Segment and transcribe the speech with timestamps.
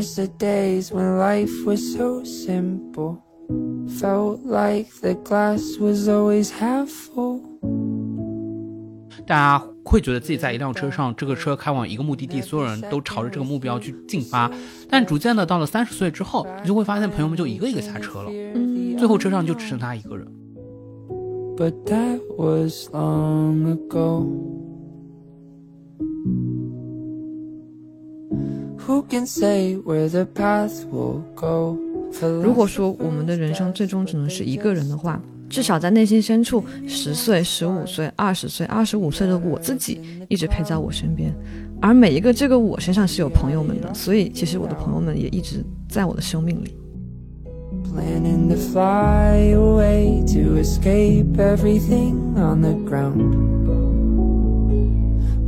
[0.00, 3.18] miss the days when life was so simple.
[3.98, 7.42] Felt like the glass was always half full.
[9.26, 14.50] 大家会觉得自己在一辆车上，这个车开往一个目的地，所有人都朝着这个目标去进发。
[14.88, 18.30] 但逐渐的到了三十岁之后，你就会发现朋友们就一个一个下车了，
[18.96, 20.26] 最后车上就只剩他一个人。
[21.58, 24.26] But that was long ago.
[32.42, 41.34] 如果说我们的人生最终只能是一个人的话，至少在内心深处，十岁、十五岁、二十岁、二十五岁的我自己一直陪在我身边，
[41.80, 46.72] 而每一个这个我身上是有朋友们的，所以其实我的朋友们也一直在我的生命里。
[47.92, 53.34] Planning to fly away to escape everything on the ground.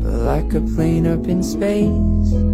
[0.02, 2.51] But like a plane up in space.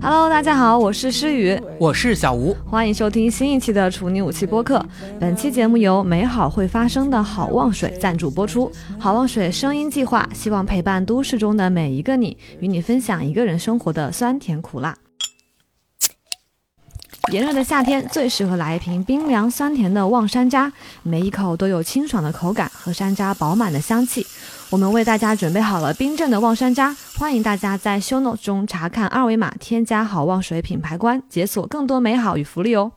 [0.00, 4.84] Hello，大家好，我是诗雨，我是小吴，欢迎收听新一期的处女武器播客。
[5.18, 8.70] 本期节目由美好会发生的好望水赞助播出。
[8.98, 14.94] 好望水声音计划希望陪伴都市中的每一个你，与你分享一个人生活的酸甜苦辣。
[17.32, 20.70] 炎热的夏天最适合来一瓶冰凉酸甜的望山楂，
[21.02, 24.24] 每一口都有清爽的口感和山楂饱满的香气。
[24.68, 32.90] 我们为大家准备好了冰镇的望山楂，欢迎大家在 show note 中查看二维码，添加好望水品牌官，解锁更多美好与福利哦。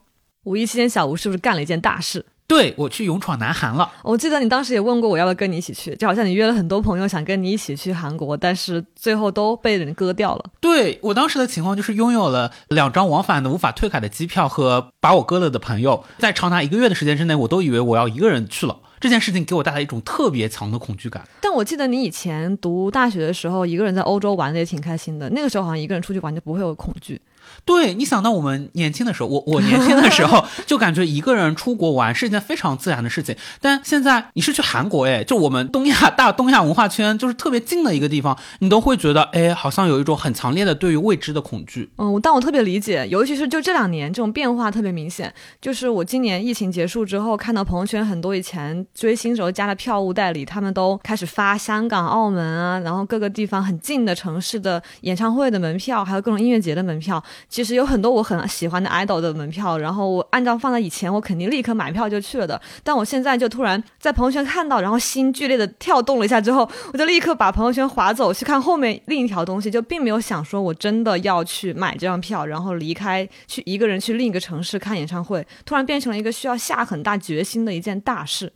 [0.45, 2.25] 五一期间，小吴是不是干了一件大事？
[2.47, 3.87] 对我去勇闯南韩了。
[4.01, 10.45] 我记得你当时也问过我要不要跟你一起去，就好像你约了很多朋友想跟你一起去韩国，但是最后都被人割掉了。
[10.59, 18.77] 对我当时的情况就是拥有了两张往返的无法退卡的机票和把我割了的朋友，在长达一个月的时间之内，我都以为我要一个人去了。
[18.99, 21.27] 这件事情给我带来一种特别强的恐惧感。
[21.41, 25.29] 但我记得你以前读大学的时候，一个人在欧洲玩的也挺开心的。
[25.29, 27.19] 那个时候好像一个人出去玩就不会有恐惧。
[27.65, 33.35] 对你想到我们年轻的时候，我我年轻的时候 就感觉一个人出国玩是一件非常自然的事情。
[33.61, 41.89] 但现在你是去韩国，哎，就我们东亚大东亚文化圈就是特别近的一个地方，你都会觉得，哎，好像有一种很强烈的对于未知的恐惧。
[41.97, 45.31] 嗯，但我特别理解，尤其是就这两年这种变化特别明显。
[45.61, 57.23] 就是我今年疫情结束之后，看到朋友圈很多以前追星时候加的票务代理，他们都开始发香港、澳门啊，然后各个地方很近的城市的演唱会的门票，还有各种音乐节的门票。
[57.47, 62.59] 其实有很多我很喜欢的 idol 的门票，然后我按照放在以前，我肯定立刻买票就去了的。
[62.83, 78.51] 但我现在就突然在朋友圈看到，然后心剧烈的跳动了一下之后，我就立刻把朋友圈划走，去看后面另一条东西，就并没有想说我真的要去买这张票，然后离开去一个人去另一个城市看演唱会，突然变成了一个需要下很大决心的一件大事。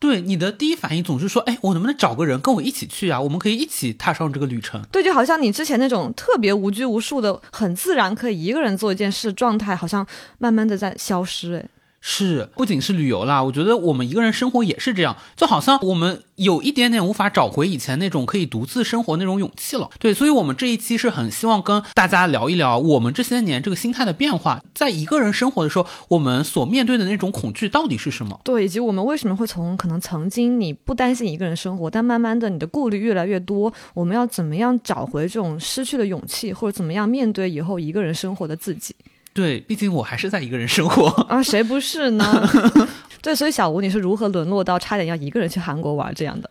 [0.00, 3.20] 对你的第一反应总是说，哎，我能不能找个人跟我一起去啊？
[3.20, 4.80] 我们可以一起踏上这个旅程。
[4.92, 10.06] 对，就好像你之前那种特别无拘无束的、很自然可以一个人做一件事状态，好像
[10.38, 11.56] 慢慢的在消失。
[11.56, 11.68] 哎，
[12.00, 19.90] 是，不仅是旅游啦，我觉得我们一个人生活也是这样，就好像我们有一点点无法找回以前那种可以独自生活那种勇气了。
[19.98, 28.40] 对，所以我们这一期是很希望跟大家聊一聊我们这些年这个心态的变化，在一个人生活的时候，我们所面对的那种恐惧到底是什么？
[28.44, 38.94] 对，以及我们为什么会从可能曾经你不担心一个人生活，但慢慢的你的顾虑越来越多，我们要怎么样找回这种失去的勇气，或者怎么样面对以后一个人生活的自己？
[39.38, 42.44] 对，毕竟我还是在一个人生活啊，谁不是呢？
[43.22, 46.50] 对，所以小吴，你是如何沦落到差点要一个人去韩国玩这样的？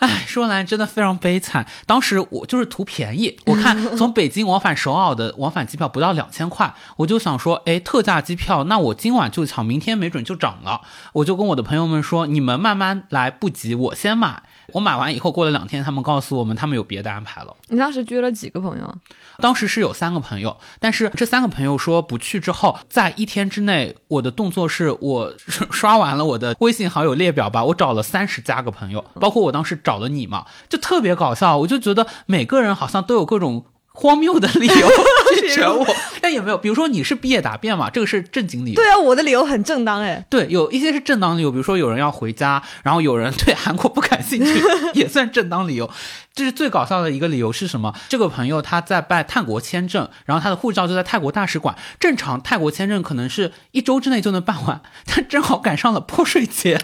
[0.00, 1.66] 唉，说来真的非常悲惨。
[1.86, 10.82] 当时我就是图便宜，我看 从北京往返首尔的往返机票不到两千块，我就想说，哎，特价机票，那我今晚就抢，明天没准就涨了。
[11.14, 14.42] 我就跟我的朋友们说，你们慢慢来，不急，我先买。
[14.72, 17.54] 我买完以后，过了两天，他们告诉我们，他们有别的安排了。
[17.68, 18.94] 你当时约了几个朋友？
[19.38, 25.32] 当时是有三个朋友，但是这三个朋友说不去之后，在一天之内，我的动作是我
[25.70, 31.56] 刷完了我的微信好友列表吧，我找了三十加个朋友，包括我当时找了你嘛，就特别搞笑。
[31.56, 34.88] 我就觉得每个人好像都有各种荒谬的理由
[35.40, 35.86] 去选我，
[36.20, 38.76] 但也没有，比如说你是毕业答辩嘛，这个是正经理由。
[38.76, 40.24] 对啊，我的理由很正当哎。
[40.30, 44.62] 对，有一些是正当理由，比如说有人要回家，然后有人对韩国不感兴趣，
[44.94, 45.90] 也算正当理由。
[46.32, 47.92] 这是最搞笑的一个理由是什么？
[48.08, 51.76] 这个朋友他在办泰国签证，然后他的护照就在泰国大使馆。
[51.98, 56.80] 正常泰国签证可能是一周之内就能办完，他正好赶上了泼水节，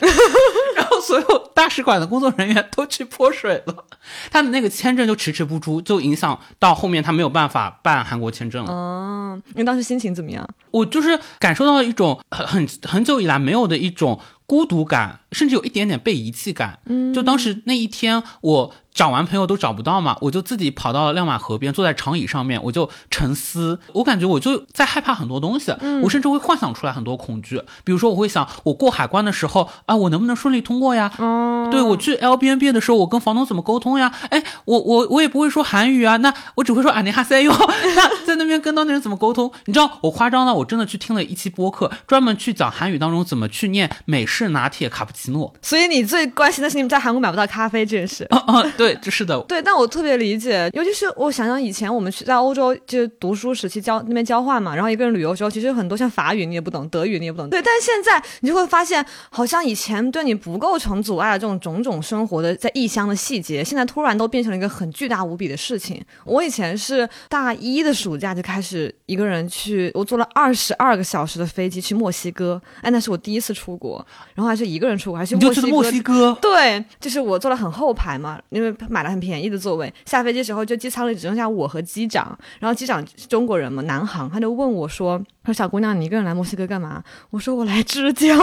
[1.06, 3.84] 所有大使馆的工作人员都去泼水了，
[4.30, 8.72] 他的那个签证就迟迟不出，就影响到后面他没有办法办韩国签证了。
[8.72, 10.48] 哦，你当时心情怎么样？
[10.70, 14.20] 我就是感受到一种很很很久以来没有的一种。
[14.48, 16.78] 孤独感，甚至有一点点被遗弃感。
[16.86, 18.72] 嗯，就当时那一天我。
[18.96, 23.78] 找完朋友都找不到嘛，我就自己跑到了亮马河边，坐在长椅上面，我就沉思。
[23.92, 27.60] 我感觉我就在害怕很多东西，嗯我甚至会幻想出来很多恐惧。
[27.84, 31.12] 比如说，我会想，我过海关的时候啊，我能不能顺利通过呀？
[31.18, 34.10] 哦，对我去 L B N B 的时候，我跟房东怎么沟通呀？
[34.30, 37.52] 哎，我我我也不会说韩语啊，那我只会说啊尼哈塞哟。
[37.94, 39.52] 那在那边跟当地人怎么沟通？
[39.66, 45.52] 你知道我夸张到我真的去听了一期播客，专门去讲韩语当中怎么去念美式拿铁卡布奇诺。
[45.62, 48.26] 所以你最关心的是你们在韩国买不到咖啡这件事。
[48.30, 57.60] 哦哦，对，这是的， 对，但我特别理解，尤其是我想想以前我们去在欧洲就是读书时期交那边交换嘛，然后一个人旅游的时候，其实很多像法语你也不懂，德语你也不懂，对。
[57.62, 66.02] 但是现在你就会发现，好像以前对你不构成阻碍的这种种种生活的在异乡的细节，现在突然都变成了一个很巨大无比的事情。
[66.24, 75.68] 我以前是大一的暑假就开始一个人去，我坐了二十二个小时的飞机去墨西哥，哎，那是我第一次出国，然后还是一个人出国，还去墨西哥。
[75.68, 76.38] 墨西哥。
[76.40, 79.92] 对，就是我坐了很后排嘛，因为买了很便宜的座位。
[80.04, 88.26] 下飞机时候，就机舱里只剩下我和机长，然后机长是中国人嘛，南航，他就问我说：“说小姑娘，你一个人来墨西哥干嘛？”我说：“我来支教。”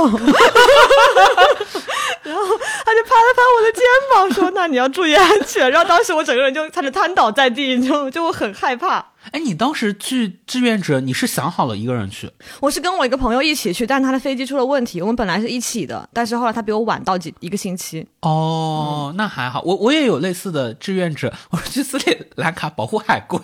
[2.23, 2.41] 然后
[2.85, 3.83] 他就拍了拍我的肩
[4.13, 8.11] 膀说：“那你要注意安全。”然后当时我整个人就差点瘫倒在地，你知道吗？
[8.11, 9.05] 就我很害怕。
[9.31, 12.29] 哎，你当时去志愿者，你是想好了一个人去？
[12.59, 18.05] 我是跟我一个朋友一起去，但是他的飞机出了问题，我们本来是一起的，但是后来他比我晚到几一个星期。
[18.21, 23.39] 哦，那还好，我我也有类似的志愿者，我是去斯里兰卡保护海龟。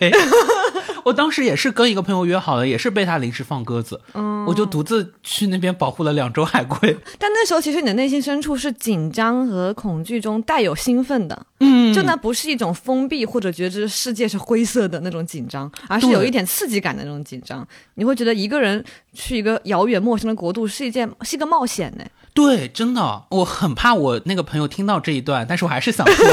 [1.10, 6.96] 我当时也是跟一个朋友约好了，也是被他临时放鸽子，嗯，我就独自去那边保护了两周海龟。
[7.18, 17.68] 但那时候其实你的内心深处是紧张和恐惧中带有兴奋的，嗯，就那不是一种封闭或者觉知世界是灰色的那种紧张，而是有一点刺激感的那种紧张。
[17.96, 22.06] 你会觉得一个人去一个遥远陌生的国度是一件是一个冒险呢？
[22.36, 26.28] 对，真的，我很怕我那个朋友听到这一段，但是我还是想说。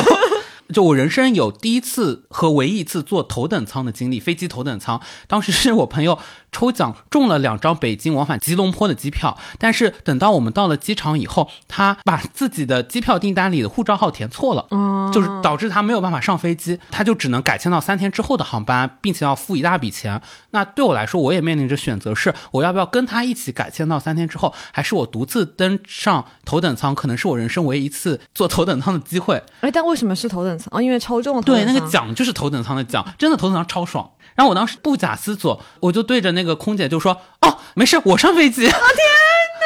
[0.72, 6.18] 就我人生有第一次和唯一一次坐头等舱的经历，飞机头等舱，当时是我朋友
[6.56, 14.66] 抽奖中了两张北京往返吉隆坡的机票，但是等到我们到了机场以后，他把自己的机票订单里的护照号填错了，
[15.12, 20.22] 就是导致他没有办法上飞机，他就只能改签到三天之后的航班，并且要付一大笔钱。
[20.52, 29.42] 那对我来说，我也面临着选择，是我要不要跟他一起改签到三天之后，还是我独自登上头等舱，可能是我人生唯一一次坐头等舱的机会。
[29.60, 30.68] 哎，但为什么是头等舱？
[30.70, 31.42] 哦，因为抽中了。
[31.42, 34.10] 对，那个奖就是头等舱的奖，真的头等舱超爽。
[34.36, 38.72] 然后我当时不假思索，我就对着那个空姐就说：“哦，没事，我上飞机。”天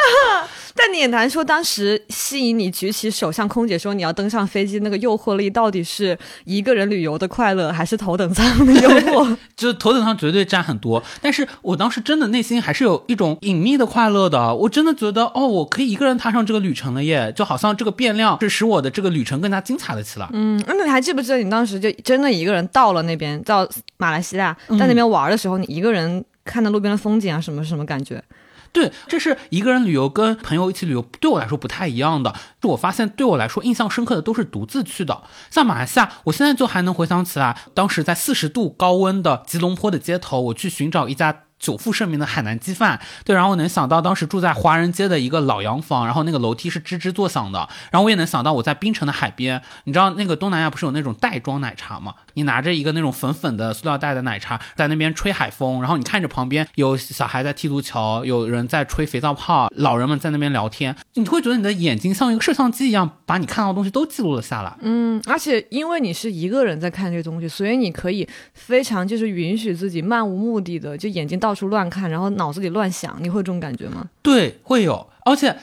[0.00, 0.46] 哪！
[0.74, 9.36] 但你也难说，当时吸引你举起手向空姐说你要登上飞机，那个诱惑力到底是一个人旅游的快乐，还是头等舱的诱惑？
[9.56, 14.54] 就是头等舱绝对占很多，但是我当时真的内心还是有一种隐秘的快乐的。
[14.54, 17.32] 我真的觉得，哦，我可以一个人踏上这个旅程了耶！
[17.36, 20.28] 就好像这个变量是使我的这个旅程更加精彩了起来。
[20.32, 23.68] 嗯，那你还记不记得你当时就真的一个人到了那边，到
[23.98, 28.22] 马来西亚，在那边玩的时候，你一个人看到路边的风景啊，什么什么感觉？
[28.72, 32.34] 对，这是一个人旅游跟朋友一起旅游，对我来说不太一样的。
[32.60, 35.22] 就我发现，对我来说印象深刻的都是独自去的。
[35.50, 41.44] 像马来西亚，我现在就还能回想起来，当时在四十度高温的吉隆坡的街头，我去寻找一家。
[41.60, 52.14] 久负盛名的海南鸡饭，对，然后我能想到当时住在华人街的一个老洋房，然后那个楼梯是吱吱作响的，然后我也能想到我在槟城的海边，你知道那个东南亚不是有那种袋装奶茶吗？
[52.34, 64.74] 你拿着一个那种粉粉的塑料袋的奶茶，在那边吹海风，然后你看着旁边有小孩在踢足球，有人在吹肥皂泡，老人们在那边聊天，你会觉得你的眼睛像一个摄像机一样，把你看到的东西都记录了下来。
[64.80, 74.06] 嗯，而且因为你是一个人在看这些东西，所以你可以非常就是允许自己漫无目的的就眼睛到处乱看，然后脑子里乱想，你会这种感觉吗？
[74.22, 75.08] 对，会有。
[75.24, 75.56] 而且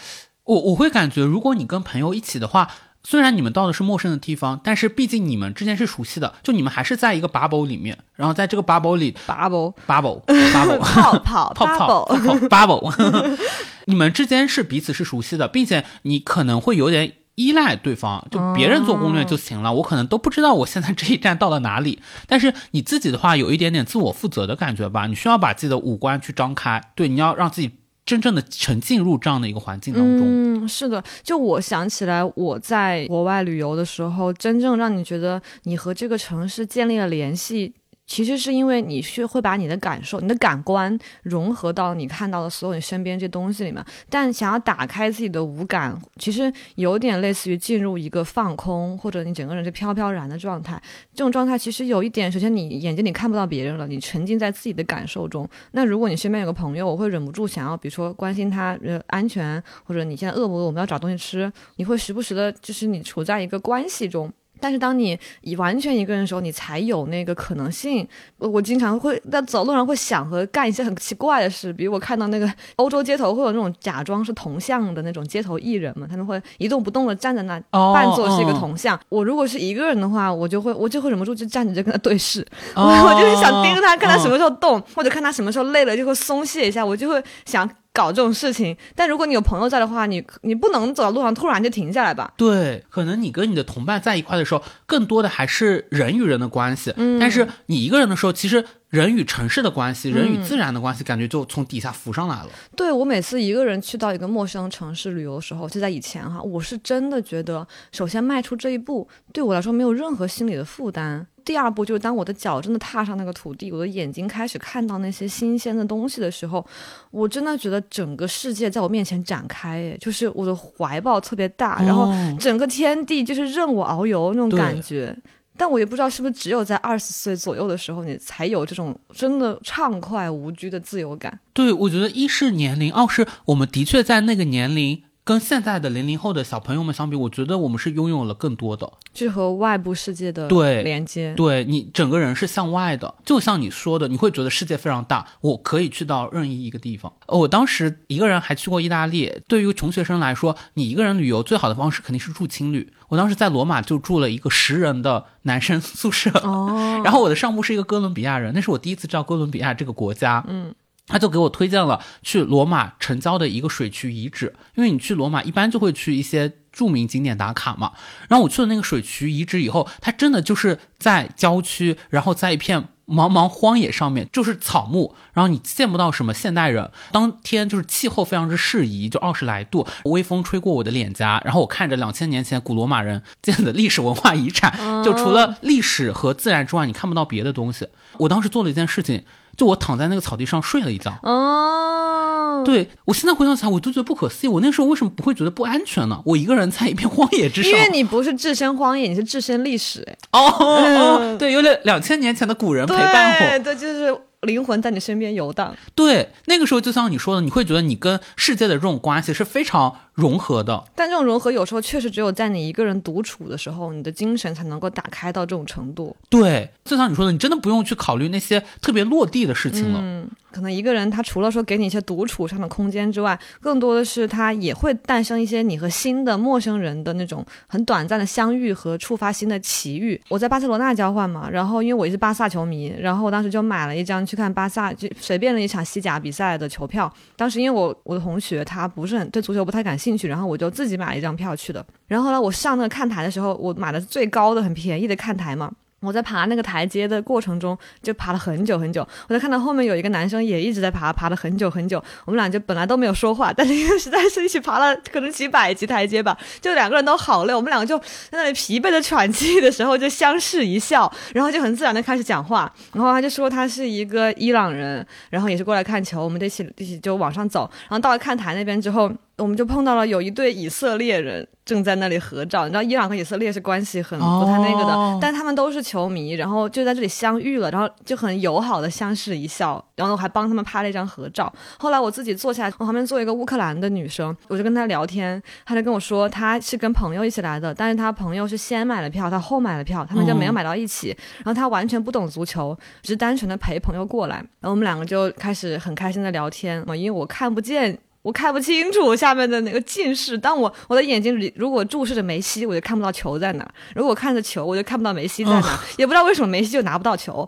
[0.43, 2.69] 我我会感觉，如果你跟朋友一起的话。
[3.03, 13.37] 虽然你们到的是陌生的地方，但是毕竟你们之间是熟悉的，就你们还是在一个 bubble 里面，然后在这个 bubble 里 bubble bubble bubble 泡泡 泡泡泡 bubble，
[13.85, 21.99] 你们之间是彼此是熟悉的，并且你可能会有点依赖对方，就别人做攻略就行了，我可能都不知道我现在这一站到了哪里。
[22.27, 27.71] 但是你自己的话，有一点点自我负责的感觉吧，你需要把自己的五官去张开，对，你要让自己。
[28.07, 31.03] 真正的沉浸入这样的一个环境当中，嗯，是的。
[31.23, 37.73] 就我想起来，我在国外旅游的时候，真正让你觉得你和这个城市建立了联系，
[38.07, 50.81] 其实是因为你是会把你的感受、你的感官融合到你看到的所有你身边这东西里面，但想要打开自己的五感，其实有点类似于进入一个放空，或者你整个人是飘飘然的状态。
[51.13, 55.47] 这种状态其实有一点，首先你眼睛里看不到别人了，你沉浸在自己的感受中。
[55.73, 64.31] 那如果你身边有个朋友，我会忍不住想要，比如说关心他呃安全，或者你现在饿不饿，我们要找东西吃，你会时不时的，就是你处在一个关系中。
[64.59, 68.07] 但是当你以完全一个人的时候，你才有那个可能性。
[68.37, 78.99] 我经常会在走路上会想和干一些很奇怪的事，比如我看到那个欧洲街头会有那种假装是铜像的那种街头艺人嘛，他们会一动不动的站在那，扮作是一个铜像。
[79.09, 82.45] 我如果是一个人的话，我就会我就会忍不住就站着就跟他对视，
[82.75, 87.67] 我就是想盯着他，看他什么时候动，或者看他什么时候累了就会松懈一下，我就会想。
[87.97, 92.31] 搞这种事情，但如果你有朋友在的话，你你不能走到路上突然就停下来吧？
[92.37, 96.93] 对，可能你跟你的同伴在一块的时候，更多的还是人与人的关系。
[96.95, 102.49] 嗯，但是你一个人的时候，其实人与城市的关系，人与自然的关系，感觉就从底下浮上来了。
[102.75, 111.27] 对我每次一个人去到一个陌生城市旅游的时候，就在以前哈，我是真的觉得，首先迈出这一步对我来说没有任何心理的负担。
[111.43, 116.65] 第二步就是当我的脚真的踏上那个土地，我的眼睛开始看到那些新鲜的东西的时候，
[117.09, 125.17] 我真的觉得整个世界在我面前展开，哎，就是我的怀抱特别大，然后整个天地就是任我遨游那种感觉。
[125.57, 131.39] 但我也不知道是不是只有在二十岁左右的时候，你才有这种真的畅快无拘的自由感。
[131.51, 135.03] 对，我觉得一是年龄，二是我们的确在那个年龄。
[135.27, 141.33] 跟现在的零零后的小朋友们相比，我觉得我们是拥有了更多的，是和外部世界的对连接。
[141.35, 147.11] 对你整个人是向外的，就像你说的，你会觉得世界非常大，我可以去到任意一个地方。
[147.27, 149.41] 我当时一个人还去过意大利。
[149.49, 152.93] 对于穷学生来说，你一个人旅游最好的方式肯定是住青旅。
[153.09, 160.73] 我当时在罗马就住了一个十人的男生 宿舍，哦，然后我的上铺是一个哥伦比亚人，那是我第一次知道哥伦比亚这个国家，嗯。
[161.07, 167.93] 他就给我推荐了去罗马城郊的一个水渠遗址，因为你去罗马一般就会去一些著名景点打卡嘛。
[168.27, 176.91] 然后我去了那个水渠遗址以后，它真的就是在郊区，然后在一片茫茫荒野上面，就是草木，然后你见不到什么现代人。
[177.13, 187.87] 当天就是气候非常之适宜，就二十来度，微风吹过我的脸颊，然后我看着两千年前古罗马人建的历史文化遗产，就除了历史和自然之外，你看不到别的东西。
[188.17, 189.23] 我当时做了一件事情。
[189.57, 191.11] 就我躺在那个草地上睡了一觉。
[191.23, 194.49] 哦，对我现在回想起来，我都觉得不可思议。
[194.49, 196.21] 我那时候为什么不会觉得不安全呢？
[196.25, 197.71] 我一个人在一片荒野之上。
[197.71, 200.07] 因为你不是置身荒野，你是置身历史。
[200.07, 203.59] 哎，哦， 对，有两两千年前的古人陪伴我。
[203.59, 205.75] 对，就是灵魂在你身边游荡。
[205.95, 210.83] 对，那个时候就像你说的，你会觉得你跟世界的这种关系是非常融合的。
[210.95, 216.15] 但这种融合有时候确实只有在你一个人独处的时候，你的精神才能够打开到这种程度。
[216.27, 219.99] 对，就像你说的，你真的不用去考虑那些特别落地的事情了。
[220.01, 230.19] 嗯，可能一个人他除了说给你一些独处上的空间之外，更多的是他也会诞生一些你和新的陌生人的那种很短暂的相遇和触发新的奇遇。
[230.29, 237.11] 我在巴塞罗那交换嘛，然后因为我也是巴萨球迷，然后我当时就买了一张去看巴萨就随便的一场西甲比赛的球票。
[237.35, 241.85] 当时因为我我的同学他不是很对足球不太感兴趣，进去然后我就自己买了一张票去的。
[242.07, 245.69] 然后呢，我上那个看台的时候，我买的是最高的、很便宜的看台嘛。
[245.99, 249.05] 我在爬那个台阶的过程中，就爬了很久很久。
[249.27, 252.01] 我在看到后面有一个男生也一直在爬，爬了很久很久。
[252.23, 257.53] 我们俩就本来都没有说话，但是因为实在是一起爬了可能几百级台阶吧，就两个人都好累。
[257.53, 262.71] 我们两个就在那里疲惫的喘气的时候，就相视一笑，然后就很自然的开始讲话。
[262.93, 266.23] 然后他就说他是一个伊朗人，然后也是过来看球。
[266.23, 269.11] 我们一起一起就往上走，然后到了看台那边之后。
[269.37, 281.53] 我们就碰到了有一对以色列人正在那里合照，你知道伊朗和以色列是关系很不太那个的，但他们都是球迷，然后就在这里相遇了，然后就很友好的相视一笑，然后我还帮他们拍了一张合照。
[281.77, 291.09] 后来我自己坐下来，我旁边坐一个乌克兰的女生，我就跟她聊天，她就跟我说她是跟朋友一起来的，但是她朋友是先买了票，她后买了票，他们就没有买到一起。
[291.43, 297.99] 然后她完全不懂足球，只是单纯的陪朋友过来，然后我们两个就开始很开心的聊天嘛，因为我看不见。
[298.27, 303.63] 我看不清楚下面的那个近视，当我我的眼睛里如果注视着梅西，我就看不到球在哪；
[303.95, 305.79] 如果看着球，我就看不到梅西在哪。
[305.95, 307.47] 也不知道为什么梅西就拿不到球。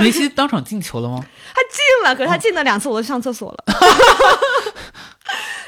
[0.00, 1.24] 梅西当场进球了吗？
[1.54, 3.64] 他进了，可是他进了两次，我都上厕所了。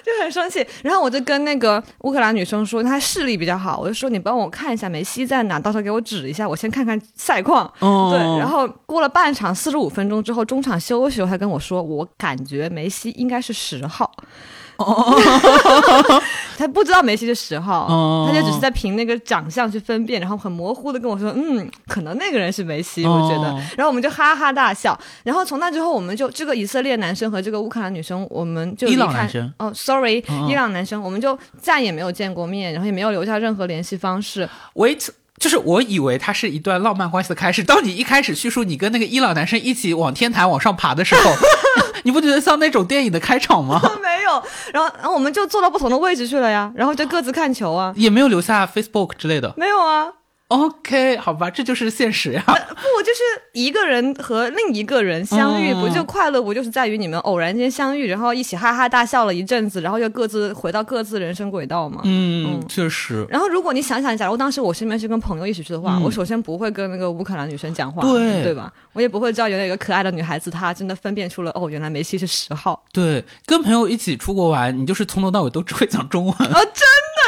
[0.04, 7.72] 就很生气，然后我就跟那个乌克兰女生说，她视力比较好，我就说你帮我看一下梅西在哪，到时候给我指一下，我先看看赛况。
[7.80, 14.12] 对，然后过了半场四十五分钟之后，中场休息，他跟我说，我感觉梅西应该是十号。
[16.56, 23.60] 他不知道梅西的十号，哦他就只是在凭那个长相去分辨，然后很模糊的跟我说，嗯，可能那个人是梅西，我觉得哦。
[23.76, 24.98] 然后我们就哈哈大笑。
[25.24, 34.48] 然后从那之后，我们就这个以色列男生和这个乌克兰女生，我们就伊朗男生哦，sorry，伊朗男生，我们就再也没有见过面，然后也没有留下任何联系方式。
[34.74, 35.08] Wait，
[35.40, 37.62] 就是我以为它是一段浪漫关系的开始。
[37.62, 41.32] 当你一开始叙述你跟那个伊朗男生一起往天台往上爬的时候，
[42.04, 43.80] 你不觉得像那种电影的开场吗？
[44.02, 47.92] 没有，然后然后我们就坐到不同的位置去了呀，然后就各自看球啊。
[47.96, 49.52] 也没有留下 Facebook 之类的。
[49.56, 50.06] 没有啊，
[50.48, 52.42] OK，好吧，这就是现实呀。
[52.46, 52.52] 不，
[53.02, 53.22] 就是
[53.54, 56.40] 一个人和另一个人相遇，嗯不就快乐？
[56.40, 62.02] 不就是在于你们偶然间相遇，然后一起哈哈大笑了一阵子，然后又各自回到各自人生轨道吗？
[62.04, 63.26] 嗯，嗯确实。
[63.30, 68.72] 然后，如果你想想，假如当时我身边是跟朋友一起去的话，嗯我首先不会跟那个乌克兰女生讲话，对对吧？
[68.92, 72.84] 我也不会知道原来有个可爱的女孩子，她真的分辨出了哦，原来梅西是十号。
[72.92, 76.64] 对，跟朋友一起出国玩，你就是从头到尾都只会讲中文，哦，真的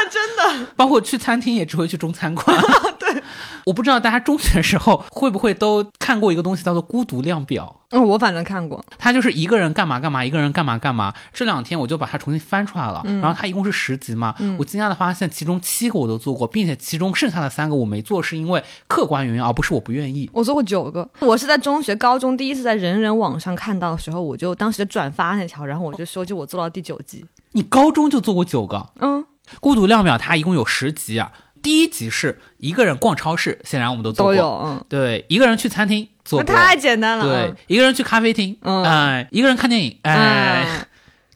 [0.07, 2.57] 真的，包括去餐厅也只会去中餐馆。
[2.99, 3.23] 对，
[3.65, 7.81] 我不知道大家中学的时候会不会都看过一个东西叫做孤独量表。
[7.91, 8.83] 嗯，我反正看过。
[8.97, 11.13] 他就是一个人干嘛干嘛，一个人干嘛干嘛。
[11.31, 14.35] 这两天我就把它重新翻出来了，然后它一共是十集嘛。
[14.57, 20.29] 我惊讶的发现，其中七个我都做过，并且其中剩下的三个我没做，是因为客观原因，而不是我不愿意。
[20.33, 27.25] 我做过九个，我是在中学、高中第一次在人人网上看到的时候，我就当时就转发那条，然后我就说，就我做到第九集。
[27.53, 29.25] 你高中就做过九个嗯，
[29.59, 31.31] 孤独量表，它一共有十集啊。
[31.63, 34.33] 第一集是一个人逛超市，显然我们都做过。
[34.33, 36.53] 都有，嗯，对，一个人去餐厅做过。
[36.53, 37.25] 那太简单了。
[37.25, 40.87] 对，一个人去咖啡厅，嗯哎，一个人看电影，嗯，哎，嗯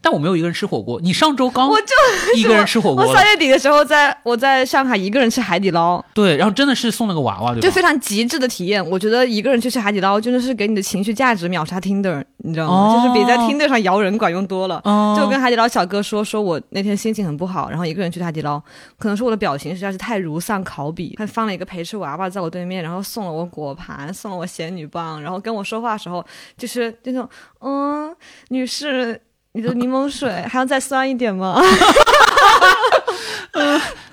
[0.02, 1.00] 但我没有一个人吃火锅。
[1.00, 1.94] 你上周刚我就
[2.36, 7.60] 一个人吃火锅了我三，月底的时候在，我在上海一个人吃海底捞，对，然后真的是送了个娃娃，对吧？
[7.62, 8.84] 就非常极致的体验。
[8.90, 12.74] 我觉得一个人去吃海底捞，真的是给你的情绪价值秒杀 Tinder，你知道吗？
[12.74, 14.80] 哦就是比在 Tinder 上摇人管用多了。
[14.84, 18.60] 哦就跟海底捞小哥说，说我那天心情很不好，然后一个人去海底捞，
[18.98, 21.14] 可能是我的表情实在是太如丧考妣。
[21.16, 26.24] 他放了一个陪吃娃娃在我对面，然后送了我果盘，送了我仙女棒，然后跟我说话的时候
[26.56, 27.28] 就是那种，
[27.60, 28.14] 嗯，
[28.48, 29.20] 女士，
[29.54, 31.60] 你的柠檬水 还要再酸一点吗？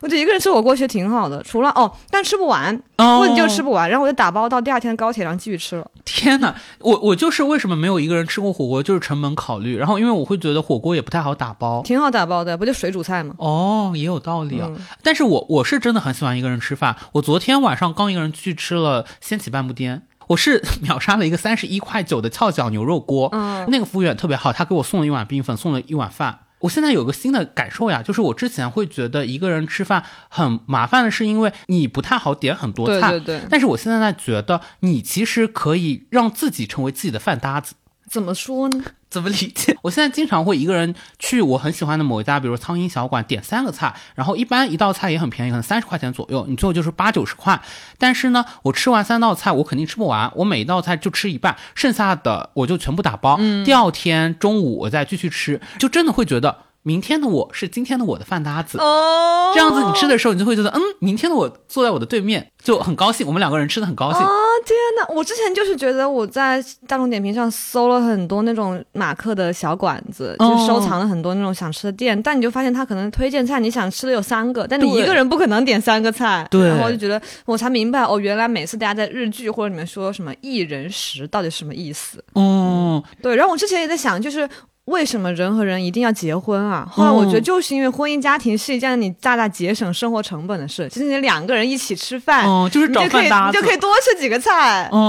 [0.01, 5.86] 我觉得一个人吃火锅其实挺好的，除了哦，但吃不完，哦问题就吃不完，然后我就打包到第二天的高铁上继续吃了。
[6.05, 9.77] 天哪，我我就是为什么没有一个人吃过火锅，就是成本考虑。
[9.77, 11.81] 然后因为我会觉得火锅也不太好打包。
[11.84, 13.35] 挺好打包的，不就水煮菜吗？
[13.37, 14.68] 哦，也有道理啊。
[14.70, 16.96] 嗯但是我我是真的很喜欢一个人吃饭。
[17.14, 23.29] 我昨天晚上刚一个人去吃了掀起半步颠，我是 秒杀了一个三十一块九的翘脚牛肉锅。
[23.33, 26.39] 嗯那个服务员特别好，他给我送了一碗冰粉，送了一碗饭。
[26.59, 37.75] 我现在有个新的感受呀，就是我之前会觉得一个人吃饭很麻烦的是因为你不太好点很多菜，对对对，但是我现在在觉得你其实可以让自己成为自己的饭搭子。
[38.09, 38.83] 怎么说呢？
[39.09, 39.75] 怎么理解？
[39.83, 47.59] 我现在经常会一个人去我很喜欢的某一家，比如苍蝇小馆，点三个菜，然后一般一道菜也很便宜，可能三十块钱左右，你最后就是八九十块。
[47.98, 53.37] 但是呢，我吃完三道菜，我肯定吃不完，我每一道菜就吃一半，剩下的我就全部打包。
[53.39, 56.55] 嗯第二天中午我再继续吃，就真的会觉得
[56.90, 58.80] 明天的我是今天的我的饭搭子。
[58.80, 63.28] 哦这样子，你吃的时候，你就会觉得，嗯，明天的我坐在我的对面，就很高兴。
[63.28, 64.20] 我们两个人吃的很高兴。
[64.22, 64.28] 啊
[64.66, 65.14] 天哪！
[65.16, 76.48] 我之前就是觉得我在大众点评上搜了很多那种马克的小馆子，哦就收藏了很多那种想吃的店，但你就发现他可能推荐菜你想吃的有三个，但你一个人不可能点三个菜。
[76.50, 82.24] 对然后我就觉得我才明白哦，原来每次大家在日剧或者你们说什么一人食到底是什么意思。
[82.34, 84.50] 嗯，对，然后我之前也在想，就是。
[84.90, 86.88] 为什么人和人一定要结婚啊？
[86.92, 94.90] 后来我觉得就是因为婚姻家庭是一件你大大节省生活成本的事，就是你两个人一起吃饭，哦，就是找饭搭子，你就可以多吃几个菜。
[94.92, 95.00] 嗯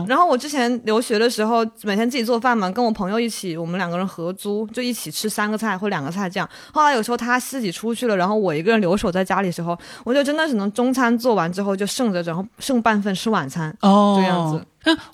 [0.00, 6.48] 嗯，然后我之前留学的时候，每天自己做饭嘛，跟我朋友一起，我们两个人合租，就一起吃三个菜或两个菜这样。
[6.72, 13.76] 后来有时候他自己出去了，然后我一个人留守在家里的时候，我就真的只能中餐做完之后就剩着，然后剩半份吃晚餐。
[13.82, 14.64] 哦，这样子。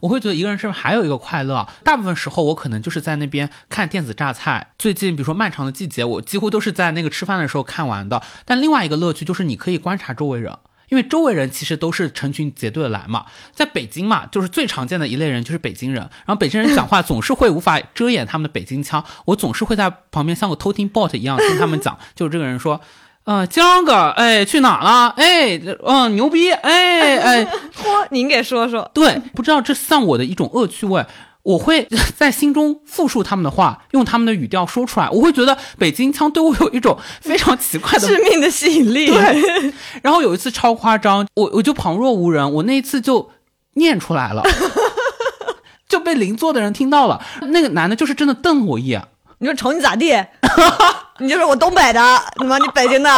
[0.00, 4.72] 我会觉得一个人吃饭还有一个快乐，大部分时候我可能就是在那边看电子榨菜。
[4.78, 8.22] 最近比如说漫长的季节，我几乎都是在那个吃饭的时候看完的。
[8.44, 10.56] 但另外一个乐趣就是你可以观察周围人。
[10.90, 22.80] 因为周围人其实都是成群结队的来嘛，在北京嘛，就是最常见的一类人就是北京人，然后北京人讲话总是会无法遮掩他们的北京腔，我总是会在旁边像个偷听 bot 一样听他们讲，就是这个人说，
[23.24, 25.14] 呃，江哥，哎，去哪了？
[25.16, 28.90] 哎，嗯、牛逼，哎哎， 嚯，您给说说。
[28.92, 31.04] 对，不知道这像我的一种恶趣味。
[31.42, 35.10] 我会在心中复述他们的话，用他们的语调说出来。
[35.10, 39.74] 我会觉得北京腔对我有一种非常奇怪的致命的吸引力，对。
[40.02, 43.30] 然后有一次超夸张，我我就旁若无人，我那一次就
[43.74, 44.42] 念出来了，
[45.86, 47.22] 就被邻座的人听到了。
[47.48, 49.06] 那个男的就是真的瞪我一眼，
[49.44, 50.10] 你说瞅你咋地？
[51.20, 52.00] 你就说我东北的，
[52.38, 53.10] 怎么你北京的？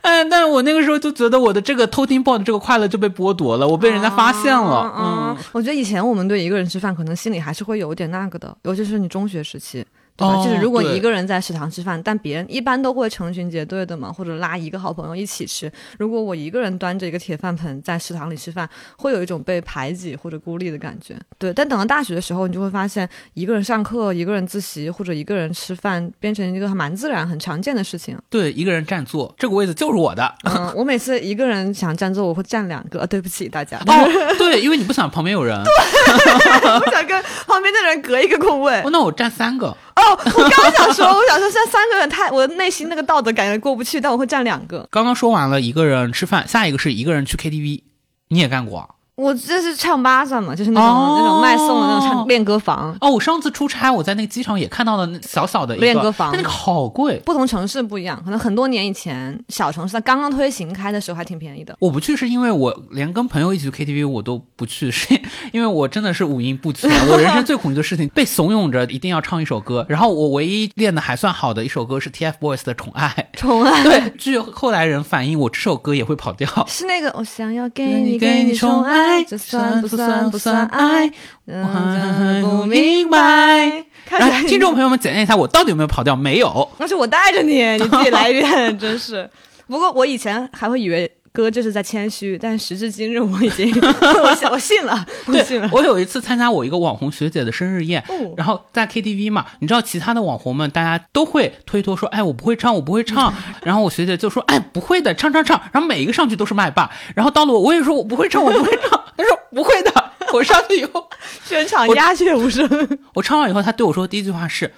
[0.00, 4.90] 嗯， 但是我那个时候就觉得我的这个偷听报的这个快乐就被剥夺了，我被人家发现了。
[4.96, 9.84] 嗯，我觉得以前我们对一个人吃饭，可能心里还是会有点那个的，尤其是你中学时期。
[10.18, 10.34] 对吧？
[10.34, 15.72] 哦就是如果对一个人在食堂吃饭，但别人一般都会成群结队的嘛，或者拉一个好朋友一起吃。
[15.98, 21.16] 如果我一个人端着一个铁饭盆在食堂里吃饭，会有一种被排挤或者孤立的感觉。
[21.38, 28.18] 对，但等到大学的时候，你就会发现，一个人上课、一个人自习或者一个人吃饭，变成一个蛮自然、很常见的事情。
[28.28, 30.34] 对，一个人占座，这个位置就是我的。
[30.44, 32.98] 嗯，我每次一个人想占座，我会占两个。
[33.00, 38.80] 呃对不起大家，哦， 对，因为你不想旁边有人，对我想跟旁边的人隔一个空位。
[38.82, 39.68] 哦，那我占三个。
[39.68, 44.86] 哦，我刚想说，我想说，现在三个人太，我的内心那个道德感觉过不去，但我会占两个。
[44.90, 47.82] 刚刚说完了一个人吃饭，下一个是一个人去 KTV，
[48.28, 48.88] 你也干过啊？
[49.18, 52.96] 我这是唱吧上嘛，就是那种、哦那种卖送的那种唱练歌房。
[53.00, 57.20] 哦，我上次出差，我在那个机场也看到了那小小的练歌房但那个好贵。
[57.26, 61.74] 不同城市不一样，可能很多年以前小城市它刚刚推行开的时候还挺便宜的。
[61.80, 65.08] 我不去是因为我连跟朋友一起去 KTV 我都不去，是
[65.52, 66.88] 因为我真的是五音不全。
[67.10, 73.28] 我人生最恐惧的事情被怂恿着一定要唱一首歌，然后我唯一练的还算好的一首歌是 TFBOYS 的《宠爱》。
[73.38, 76.48] 宠爱 对，据后来人反映，我这首歌也会跑调。
[76.68, 81.06] 是那个我想要给给你你给你宠宠爱这算不算不算爱爱？
[81.06, 81.12] 我
[81.46, 86.14] 嗯，还不不明明白 来听众朋友们检验一下，我到底有没有跑调？
[86.16, 86.68] 没有。
[86.78, 89.28] 那是我带着你，你自己来一遍，真是。
[89.66, 93.70] 不过我以前还会以为哥这是在谦虚，但时至今日我已经
[94.24, 95.68] 我信我信了，我信了。
[95.72, 103.32] 我有一次参加我一个网红学姐的生日宴，哦然后在 KTV 嘛，你知道其他的网红们，大家都会推脱说，哎，我不会唱，我不会唱。
[103.62, 105.60] 然后我学姐就说，哎，不会的，唱唱唱。
[105.72, 106.90] 然后每一个上去都是麦霸。
[107.14, 108.90] 然后到了我，我也说我不会唱，我不会唱。
[109.16, 109.92] 她说不会的。
[110.32, 111.08] 我上去以后，
[111.46, 112.98] 全场鸦雀无声。
[113.14, 114.72] 我唱完以后，她对我说的第一句话是，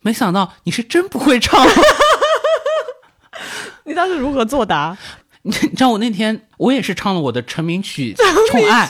[0.00, 1.66] 没想到你是真不会唱。
[3.86, 4.96] 你当时如何作答？
[5.46, 8.14] 你知道我那天我也是唱了我的成名曲
[8.50, 8.86] 《宠爱》。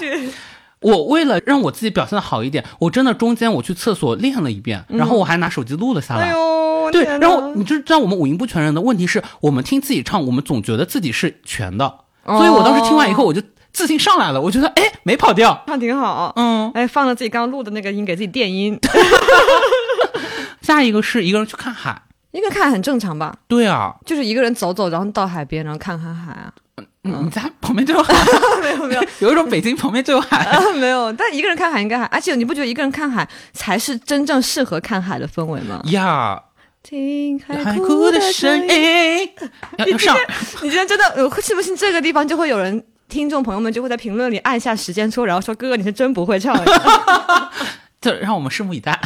[0.80, 6.30] 我为了让我自己表现的好一点，我真的中间我去厕所练了一遍，然后我还拿手机录了下来。
[6.30, 6.34] 哎，
[6.92, 11.86] 对，然后你就知道我们五音不全人的问题是我们听自己唱，我们总觉得自己是全的，
[12.24, 15.64] 哦所以我当时听完以后我就自信上来了，我觉得哎没跑调。
[15.66, 16.32] 唱挺好。
[16.36, 18.78] 嗯，哎，放了自己刚录的那个音，给自己垫音。
[20.60, 22.02] 下一个是一个人去看海。
[22.35, 26.53] 一个看很正常吧，对啊，就是一个人走走，然后到海边，然后看看海啊。
[27.03, 28.14] 你你家旁边就 有海，
[28.62, 30.38] 没有没有 有一种北京旁边就有海。
[30.51, 31.12] 啊，没有。
[31.12, 35.81] 但一个人看海应该还，而且你不觉得一个人看海才是真正适合看海的氛围吗？
[35.90, 36.42] 呀，
[36.83, 38.68] 听海海哭哭的声声。
[38.68, 39.31] 音，
[39.79, 40.16] 要要上。
[40.62, 42.85] 你今天真的，我信不信这个地方就会有人？
[43.07, 46.59] 听众朋友们就会在评论里按下时间戳，然后说：“哥哥，你是真不会唱。
[48.01, 48.99] 这让我们拭目以待。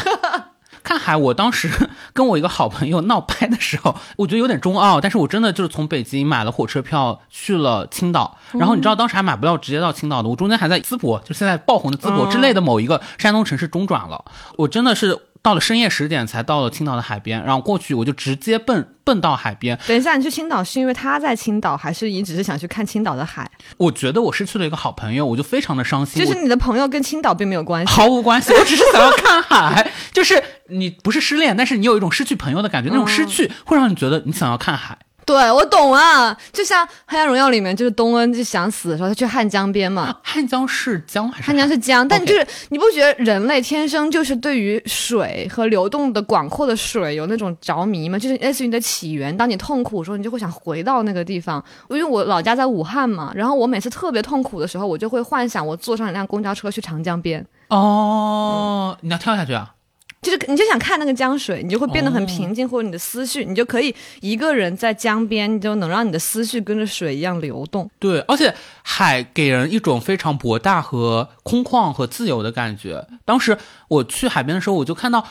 [0.88, 1.68] 看海，我当时
[2.14, 14.24] 跟我一个好朋友闹掰的时候， 我觉得有点中二，但是我真的就是从北京买了火车票去了青岛，然后你知道当时还买不到直接到青岛的，我中间还在淄博，就现在爆红的淄博之类的某一个山东城市中转了，
[14.56, 23.50] 我真的是到了深夜十点才到了青岛的海边，然后过去我就直接奔奔到海边，等一下，你去青岛是因为他在青岛，还是你只是想去看青岛的海？
[23.76, 27.92] 我觉得我失去了一个好朋友，我就非常的伤心，就是你的朋友跟青岛并没有关系。
[27.92, 29.90] 毫无关系， 我只是想要看海。
[30.12, 34.98] 就是你不是失恋，但是你有一种失去朋友的感觉，那种失去会让你觉得你想要看海。
[35.28, 40.16] 对，我懂啊，就像《黑暗荣耀》里面，就是东恩就想死的时候，他去汉江边嘛。
[40.22, 41.46] 汉江是江还是？
[41.46, 48.18] 汉江是江，但就是你不觉得人类天生就是对于水和流动的广阔的水有那种着迷吗？
[48.18, 49.36] 就是类似于你的起源。
[49.36, 51.62] 当你痛苦的时候，你就会想回到那个地方。
[51.90, 57.44] 因为我老家在武汉嘛，然后我每次特别痛苦的时候，我就会幻想我坐上一辆公交车去长江边。
[57.68, 59.74] 哦，你要跳下去啊？
[60.20, 67.88] 就是你就想看那个江水，你就会变得很哦平静，或者你的思绪，你就可以一个人在江边，你就能让你的思绪跟着水一样流动。
[67.98, 73.06] 对，而且海给人一种非常博大和空旷和自由的感觉。
[73.24, 73.56] 当时
[73.88, 75.26] 我去海边的时候，我就看到。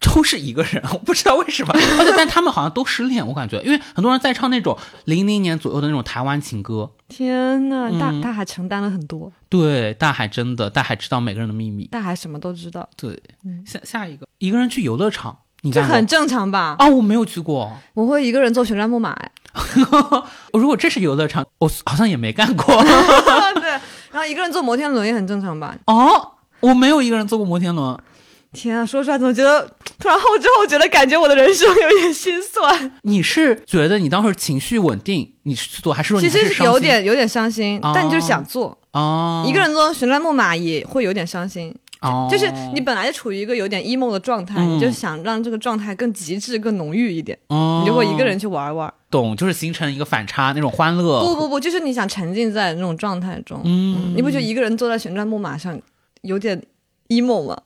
[0.00, 4.76] 都是一个人， 我不知道为什么， 而且但他们好像都失恋，我感觉，因为很多人在唱那种
[5.06, 6.90] 零零年左右的那种台湾情歌。
[7.08, 11.86] 天呐，大嗯大海承担了很多，对，大海真的，大海知道每个人的秘密。
[11.86, 13.20] 大海什么都知道，对，
[13.66, 16.76] 下下一个，一个人去游乐场，你这很正常吧？
[16.78, 16.86] 啊？
[16.88, 17.72] 我没有去过。
[17.94, 19.30] 我会一个人坐旋转木马，哎
[20.52, 22.82] 如果这是游乐场，我好像也没干过。
[22.82, 23.70] 对，
[24.10, 25.76] 然后一个人坐摩天轮也很正常吧？
[25.86, 27.96] 哦，我没有一个人坐过摩天轮。
[28.54, 32.92] 天啊，说出来怎么觉得突然后知后觉得感觉，我的人生有点心酸。
[33.02, 38.78] 你是觉得你当时情绪稳定，你去做，还是说你其实是有点有点伤心，哦但你就是想做。
[38.92, 48.92] 哦，一个人坐旋转木马也会有点伤心，哦，就是你本来就处于一个有点 emo 的状态，嗯你就想让这个状态更极致、更浓郁一点，哦，你就会一个人去玩玩。
[49.10, 51.24] 懂，就是形成一个反差，那种欢乐。
[51.24, 55.76] 不不不，就是你想沉浸在那种状态中，嗯你不觉得一个人坐在旋转木马上
[56.22, 56.62] 有点
[57.08, 57.58] emo 吗？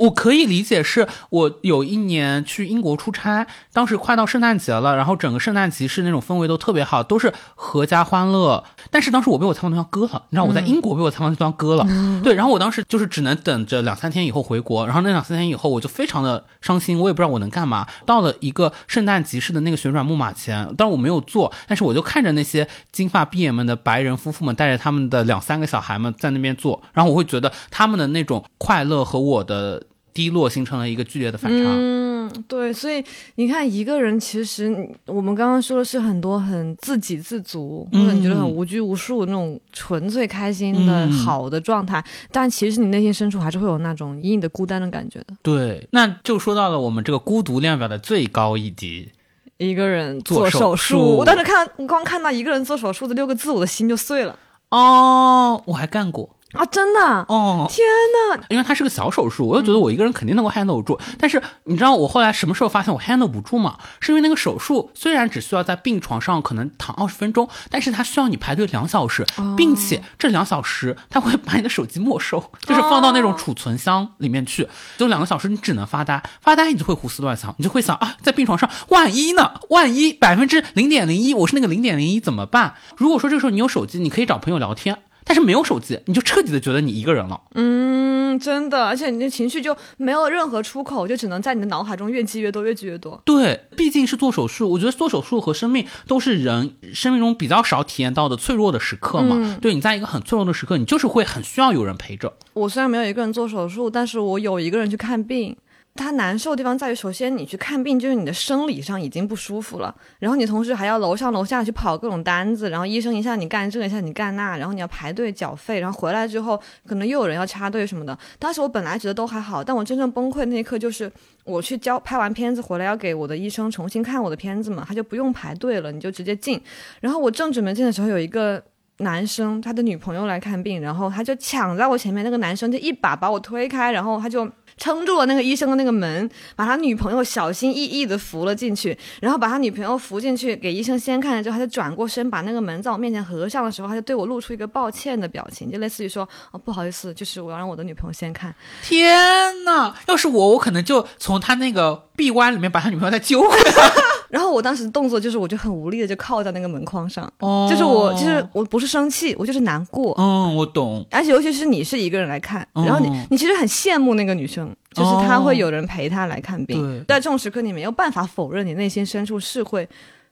[0.00, 8.64] 我可以理解，是我有一年去英国出差，当时快到圣诞节了，然后整个圣诞集市那种氛围都特别好，都是阖家欢乐。
[8.90, 11.86] 但是当时我被我采访对象割了，你知道我在英国被我采访对象割了，
[12.22, 17.86] 对，然后我当时就是只能等着两三天以后回国，然后那两三天以后我就非常的伤心，我也不知道我能干嘛。
[18.06, 29.82] 到了一个圣诞集市的那个旋转木马前，当然我没有坐，但是我就看着那些金发碧眼们的白人夫妇们带着他们的两三个小孩们在那边坐，然后我会觉得他们的那种快乐和我的。
[30.12, 31.64] 低落形成了一个剧烈的反差。
[31.64, 33.02] 嗯，对，所以
[33.36, 45.34] 你看，一个人其实我们刚刚说的是很多很自给自足，或者你觉得很无拘无束那种纯粹开心的嗯好的状态，但其实你内心深处还是会有那种隐隐的孤单的感觉的。
[45.42, 49.10] 对，那就说到了我们这个孤独量表的最高一级。
[49.58, 54.34] 一个人做手手术我当时看光看到一个人做手术的六个字，我的心就碎了
[54.70, 56.64] 哦，我还干过啊！
[56.66, 57.86] 真的，哦，天
[58.30, 58.44] 哪！
[58.48, 60.98] 因为它是个小手术，我又觉得我一个人肯定能够 handle 住。
[61.18, 63.76] 但是你知道我后来什么时候发现我 handle 不住吗？
[64.00, 69.24] 是因为那个手术虽然只需要在病床上可能躺二十分钟，但是它需要你排队两小时，
[69.56, 79.52] 并且这两小时它会把你的手机没收， 就是放到那种储存箱里面去，就两个小时你只能发呆，发呆你就会胡思乱想，你就会想啊，在病床上万一呢？
[79.70, 82.74] 万一百分之零点零一，我是那个零点零一怎么办？
[82.96, 84.98] 如果说这个时候你有手机，你可以找朋友聊天。
[85.30, 87.40] 但是没有手机，你就彻底的觉得你一个人了。
[87.54, 93.22] 嗯，真的，而且你的情绪就没有任何出口，就只能在你的脑海中越积越多，越积越多。
[93.24, 99.36] 对，毕竟是做手术，我觉得做手术和生命都是人生命中比较少体验到的脆弱的时刻嘛。
[99.38, 102.32] 嗯对你在一个很脆弱的时刻，你就是会很需要有人陪着。
[102.54, 105.56] 我虽然没有一个人做手术，但是我有一个人去看病。
[105.96, 118.16] 他难受的地方在于，首先你去看病，就是你的生理上已经不舒服了，然后你同时还要楼上楼下去跑各种单子，然后医生一下你干这，一下你干那，然后你要排队缴费，然后回来之后可能又有人要插队什么的。
[118.38, 121.10] 当时我本来觉得都还好，但我真正崩溃那一刻就是
[121.44, 126.60] 我去交拍完片子回来要给我的医生重新看我的片子嘛，他就不用排队了，你就直接进。
[127.00, 128.62] 然后我正准备进的时候，有一个。
[129.02, 134.46] 男生他的女朋友来看病，然后他就抢在我前面，那个男生就一把把我推开，然后他就
[134.80, 148.54] 撑住了那个医生的那个门，把他女朋友小心翼翼的扶了进去，然后把他女朋友扶进去给医生先看了之后，他就转过身把那个门在我面前合上的时候，他就对我露出一个抱歉的表情，就类似于说哦不好意思，就是我要让我的女朋友先看。
[148.82, 153.92] 天呐，要是我，我可能就从他那个臂弯里面把他女朋友再揪回来。
[154.30, 160.14] 然后我当时动作就是，我就很无力的就靠在那个门框上，哦就是我就是我不是生气，我就是难过。
[160.18, 161.04] 嗯，我懂。
[161.10, 166.80] 而且尤其是你是一个人来看，哦然后你你其实很羡慕那个女生，就是她会有人陪她来看病。
[166.80, 169.88] 对在这种时刻，你没有办法否认，你内心深处是会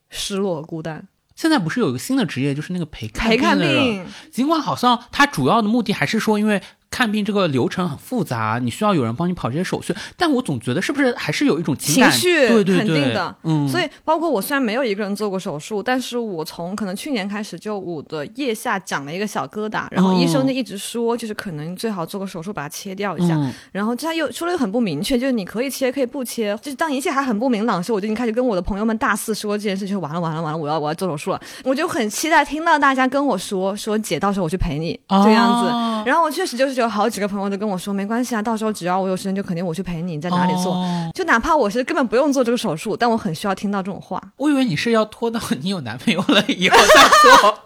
[0.08, 1.06] 失落孤单。
[1.34, 13.36] 现在不是有一个新的职业，就是那个陪看陪看病，尽管好像他主要的目的还是说，因为看病这个流程很复杂，你需要有人帮你跑这些手续，但我总觉得是不是还是有一种情感情绪对对对，肯定的。
[13.44, 23.34] 嗯，所以包括我虽然没有一个人做过手术，但是我从可能去年开始，就我的腋下长了一个小疙瘩，然后医生就一直说，就是可能最好做个手术把它切掉一下。
[23.36, 23.52] 嗯。
[23.70, 35.70] 然后他又说了又很不明确，就是你可以切可以不切，就是当一切还很不明朗的时候，我就已经开始跟我的朋友们大肆说这件事情，完了完了完了，我要我要做手术了，我就很期待听到大家跟我说说姐，到时候我去陪你、这样子。
[35.70, 36.02] 哦。
[36.06, 40.74] 然后我确实就是有好几个朋友都跟我说，没关系啊，到时候只要我有时间就肯定我去陪你，你在哪里做。
[40.74, 44.22] 哦就哪怕我是根本不用做这个手术，但我很需要听到这种话。
[44.36, 46.84] 我以为你是要拖到你有男朋友了以后再
[47.22, 47.58] 做。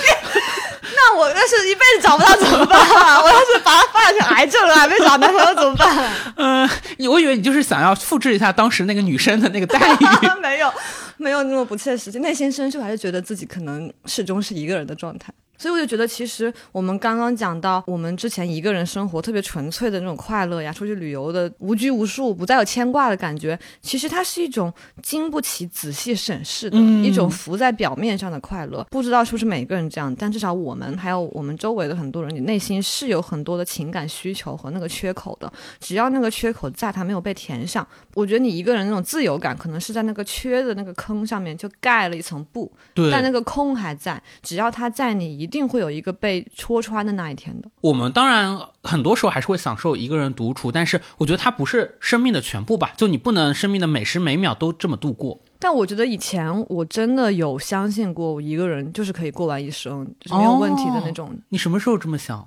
[0.96, 3.20] 那我要是一辈子找不到怎么办、啊？
[3.20, 6.12] 我要是把它发展成癌症了，还没找男朋友怎么办、啊？
[6.36, 9.96] 嗯，你我以为你就是想要复制一下当时那个女生的那个待遇。
[10.40, 10.72] 没有，
[11.18, 12.18] 没有那么不切实际。
[12.20, 15.30] 内心深处还是觉得自己可能始终是一个人的状态。
[15.58, 28.84] 所以我就觉得，其实我们刚刚讲到，我们之前一个人生活特别纯粹的那种快乐呀，出去旅游的无拘无束、不再有牵挂的感觉，其实它是一种经不起仔细审视的、嗯一种浮在表面上的快乐。
[28.90, 35.52] 不知道是不是每个人这样，但至少我们还有我们周围的很多人，你内心是有很多的情感需求和那个缺口的。
[35.78, 42.70] 只要那个缺口在，它没有被填上，我觉得你一个人那种自由感，可能是在那个缺的那个坑上面就盖了一层布，
[43.12, 47.68] 但那个空还在，只要它在，你一定会有一个被戳穿的那一天的。
[47.80, 55.40] 我们当然很多时候还是会享受一个人独处，但是我觉得它不是生命的全部吧，就你不能生命的每时每秒都这么度过。
[55.58, 61.34] 但我觉得以前我真的有相信过，我一个人就是可以过完一生，就是没有问题的那种。
[61.48, 62.46] 你什么时候这么想？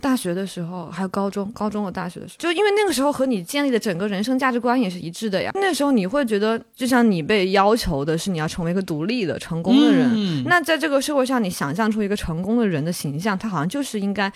[0.00, 5.50] 大学的时候，还有高中，高中和大学的时候，就因为那个时候和你建立的整个人生价值观也是一致的呀。
[5.54, 10.08] 那时候你会觉得，就像你被要求的是你要成为一个独立的、成功的人。
[10.14, 14.32] 嗯那在这个社会上，你想象出一个成功的人的形象，他好像就是应该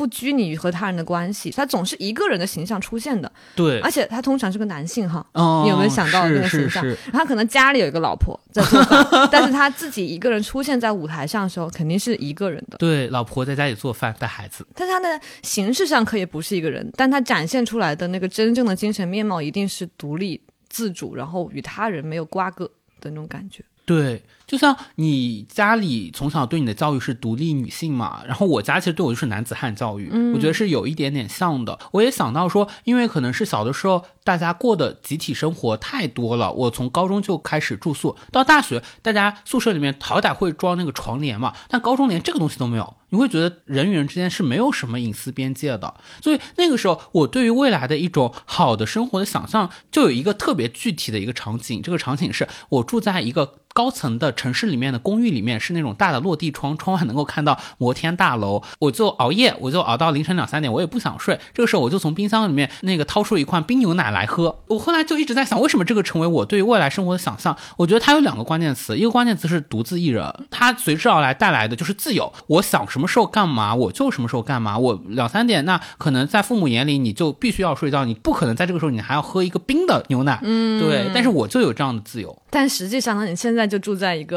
[0.00, 5.22] 不拘泥于和他人的关系，他总是一个人的形象出现的，对，而且他通常是个男性哈。
[5.34, 6.82] 哦你有没有想到那个形象
[7.12, 12.78] 他可能家里有一个老婆在做饭，但是他自己一个人出现在舞台上的时候，肯定是一个人的。
[12.78, 22.64] 对，老婆在家里做饭带孩子，但他的形式上可以不是一个人，但他展现出来的那个真正的精神面貌一定是独立自主，然后与他人没有瓜葛
[23.02, 23.62] 的那种感觉。
[23.84, 31.78] 对，就像你家里从小对你的教育是独立女性嘛，然后我家其实对我就是男子汉教育，嗯我觉得是有一点点像的。
[31.92, 42.96] 我也想到说，因为可能是小的时候大家过的集体生活太多了，我从高中就开始住宿，到大学大家宿舍里面好歹会装那个床帘嘛，但高中连这个东西都没有。
[43.12, 51.82] 你会觉得人与人之间是没有什么隐私边界的，所以那个时候我对于未来的一种好的生活的想象，就有一个特别具体的一个场景。
[51.82, 58.62] 这个场景是我住在一个高层的城市里面的公寓里面，是那种大的落地窗，窗外能够看到摩天大楼。
[58.78, 61.38] 我就熬夜，我就熬到凌晨两三点，我也不想睡。
[61.52, 64.56] 这个时候我就从冰箱里面那个掏出一罐冰牛奶来喝。
[64.68, 67.54] 我后来就一直在想，为什么这个成为我对于未来生活的想象？
[67.76, 72.32] 我觉得它有两个关键词，一个关键词是独自一人，它随之而来带来的就是自由。
[72.46, 74.78] 我想什么时候干嘛，我就什么时候干嘛。
[74.78, 80.40] 我两三点，那可能在父母眼里你就必须要睡觉，你不可能在这个时候你还要喝一个冰的牛奶。
[80.42, 81.10] 嗯，对。
[81.12, 82.34] 但是我就有这样的自由。
[82.48, 84.29] 但实际上呢，你现在就住在一个。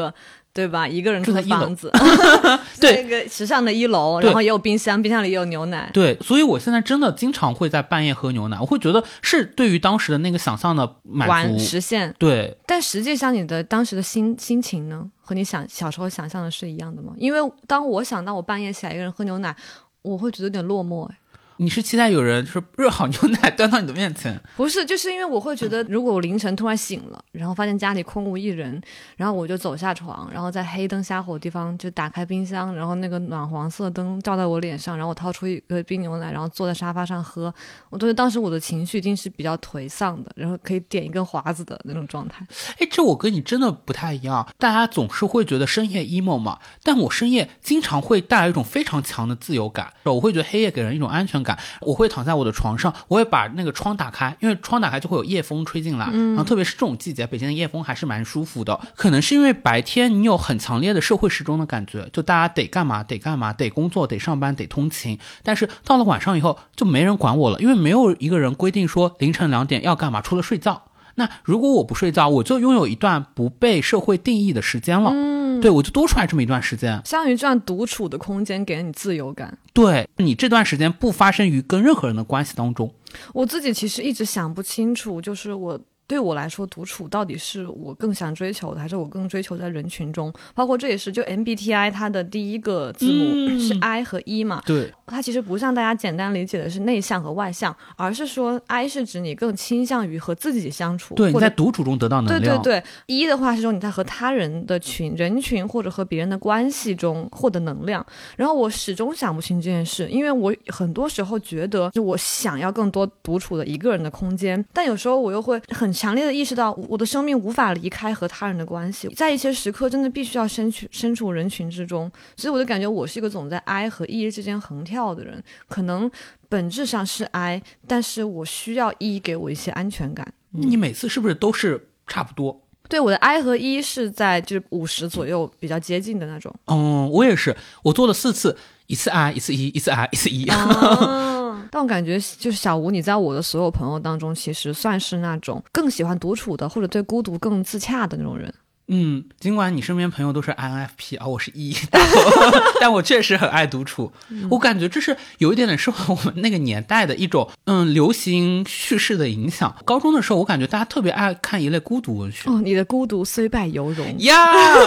[0.52, 0.86] 对吧？
[0.86, 1.90] 一个人住住在一楼房子，
[2.80, 5.90] 对在一个时尚的一楼，然后也有冰箱，冰箱里也有牛奶。
[5.92, 11.58] 对，所以我现在真的经常会在半夜喝牛奶，我会觉得是对于当时的那个想象的满完足。
[11.58, 17.12] 实现，对，但实际上你的当时的心心情呢，和你想小时候想象的是一样的吗？
[17.16, 19.54] 因为当我想到我半夜起来一个人喝牛奶，
[20.02, 21.04] 我会觉得有点落寞。
[21.06, 21.16] 哎，
[21.58, 28.80] 你是期待有人就是热好牛奶端到你的面前， 不是，就是因为我会觉得，如果我凌晨突然醒了，然后发现家里空无一人，
[29.16, 37.54] 然后我就走下床，然后在黑灯瞎火的地方就打开冰箱，然后那个暖黄色灯照在我脸上，然后我掏出一个冰牛奶，然后坐在沙发上喝，
[37.88, 42.44] 我觉得当时我的情绪一定是比较颓丧的，然后可以点一根华子的那种状态。
[42.80, 44.44] 哎，这我跟你真的不太一样。
[44.58, 49.92] 大家总是会觉得深夜 emo 嘛，但我深夜经常会带来一种非常强的自由感。
[50.02, 51.43] 我会觉得黑夜给人一种安全感。
[51.80, 56.06] 我会躺在我的床上，我会把那个窗打开，因为窗打开就会有夜风吹进来。
[56.06, 58.80] 然后特别是这种季节，北京的夜风还是蛮舒服的。
[58.94, 65.18] 可能是因为白天你有很强烈的社会时钟的感觉，就大家得干嘛得干嘛，得工作得上班得通勤。
[65.42, 70.84] 但是到了晚上以后，就没人管我了，因为没有一个人规定说凌晨两点要干嘛，除了睡觉。
[71.16, 75.10] 那如果我不睡觉，我就拥有一段不被社会定义的时间了。
[75.12, 77.00] 嗯，对我就多出来这么一段时间。
[77.04, 79.56] 相当于这样独处的空间给了你自由感。
[79.72, 82.92] 对你这段时间不发生于跟任何人的关系当中。
[83.32, 90.32] 我自己其实一直想不清楚，就是我对我来说，独处到底是我更想追求的，还是我更追求在人群中？
[90.54, 102.62] 包括这也是就 MBTI 它的第一个字母、嗯是 I 和 E 嘛，对，它其实不像大家简单理解的是内向和外向，而是说 I 是指你更倾向于和自己相处，对，你在独处中得到能量。
[102.62, 108.04] 对对对，一的话是说你在和他人的群、人群或者和别人的关系中获得能量。
[108.36, 122.10] 然后我始终想不清这件事，因为我很多时候觉得，就我想要更多独处的一个人的空间，但有时候我又会很强烈的意识到，我的生命无法离开和他人的关系，在一些时刻真的必须要身处身处人群之中。
[122.36, 126.10] 所以我就感觉我是一个总在 I 和 E 之间横跳的人，可能
[126.48, 130.34] 本质上是 I，但是我需要 E 给我一些安全感。
[130.50, 132.60] 你每次是不是都是差不多？
[132.88, 136.54] 对，我的 I 和 E 是在就是五十左右，比较接近的那种。
[136.66, 138.54] 嗯，我也是，我做了四次，
[138.86, 140.44] 一次 I，一次 E，一次 I，一次 E。
[140.46, 148.54] 啊，但我感觉就是小吴，你在我的所有朋友当中，其实算是那种更喜欢独处的，或者对孤独更自洽的那种人。
[148.88, 154.12] 嗯，尽管你身边朋友都是 INFP，而、我是 E， 但我 但我确实很爱独处。
[154.50, 159.74] 我感觉这是有一点点受我们那个年代的一种嗯流行叙事的影响。
[159.86, 162.50] 高中的时候，我感觉大家特别爱看一类孤独文学。
[162.50, 164.14] 哦，你的孤独虽败犹荣。
[164.18, 164.34] 呀，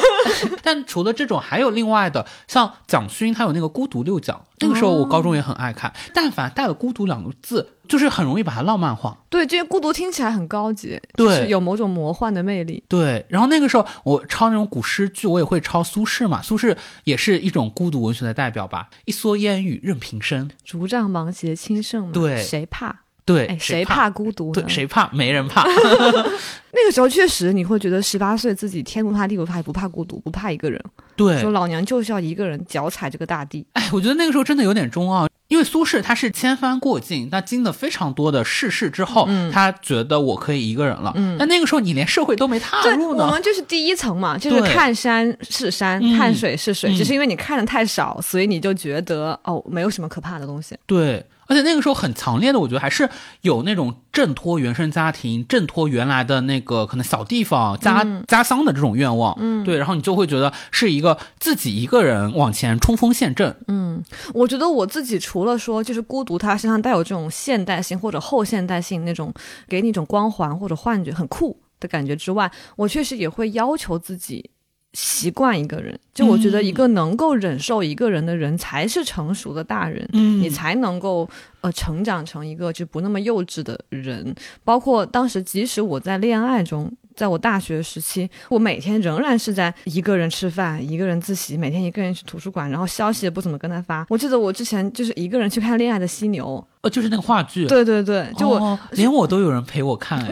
[0.62, 5.92] 但除了这种，还有另外的，像蒋勋他有那个《孤独六讲》，那个时候我高中也很爱看。
[6.14, 9.18] 但凡带了“孤独”两个字，就是很容易把它浪漫化。
[9.30, 12.84] 对，这些孤独听起来很高级，对就是有某种魔幻的魅力。
[12.88, 16.42] 对，然后那个时候我抄那种古诗句，我也会抄苏轼嘛。
[16.42, 18.90] 苏轼也是一种孤独文学的代表吧。
[19.06, 22.96] 一蓑烟雨任平生，竹杖芒鞋轻胜马，对谁怕？
[23.26, 24.10] 对，哎，谁怕？
[24.10, 24.62] 孤独呢？
[24.62, 25.10] 对，谁怕？
[25.12, 25.64] 没人怕。
[26.72, 30.82] 那个时候确实你会觉得十八岁自己天不怕地不怕，也不怕孤独，不怕一个人。
[31.18, 33.66] 对说，老娘就是要一个人脚踩这个大地。
[33.74, 35.28] 哎，我觉得那个时候真的有点中二。
[35.48, 41.14] 因为苏轼他是千帆过尽，他经了非常多的世事之后，嗯他觉得我可以一个人了。
[41.16, 43.42] 嗯，但那个时候你连社会都没踏，入呢我们。
[43.42, 50.76] 就是第一层嘛，就是看山是山，嗯看水是水，嗯只是因为你看的太少，所以你就觉得哦，没有什么可怕的东西。
[50.86, 53.10] 对，而且那个时候很强烈的，我觉得还是
[53.42, 59.36] 有那种挣脱原生家庭、挣脱原来的那个可能小地方家、家乡的这种愿望。
[59.40, 63.56] 嗯，对，然后你就会觉得是一个自己一个人往前冲锋陷阵。
[63.68, 69.34] 嗯我觉得我自己除了说就是孤独，它身上带有这种现代性或者后现代性那种
[69.68, 74.52] 给你一种光环或者幻觉，很酷的感觉之外，我确实也会要求自己。
[74.94, 81.30] 习惯一个人，就我觉得一个能够忍受一个人的人才是成熟的大人，嗯你才能够
[81.62, 84.34] 呃成长成一个就不那么幼稚的人。
[84.64, 94.06] 包括当时，即使我在恋爱中，在我大学时期，我每天仍然是在一个人吃饭，一个人自习，每天一个人去图书馆，然后消息也不怎么跟他发。
[94.10, 100.20] 我记得我之前就是一个人去看《恋爱的犀牛呃，就是那个话剧。》，对对对，就我、哦连我都有人陪我看。
[100.20, 100.32] 哎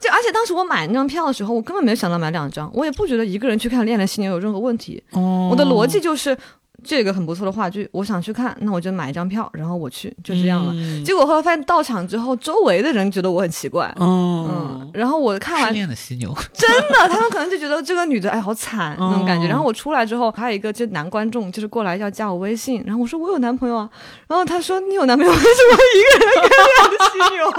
[0.00, 5.02] 就而且当时我买那张票的时候，我根本没有想到买两张，我也不觉得一个人去看《恋爱的犀牛》有任何问题。
[5.12, 6.36] 哦我的逻辑就是。
[6.84, 10.72] 这个很不错的话剧，我想去看，那我就买一张票，然后我去，就这样了。
[10.74, 16.32] 嗯结果后来发现到场之后，周围的人觉得我很奇怪，嗯嗯，，然后我看失完恋的犀牛。
[16.52, 19.46] 真的，他们可能就觉得这个女的哎好惨那种感觉。
[19.46, 23.90] 哦然后我出来之后，还有一个就男观众就是过来要加我微信，然后我说我有男朋友啊，
[24.28, 25.50] 然后他说你有男朋友为什么
[25.96, 26.56] 一个人看
[27.10, 27.42] 犀牛？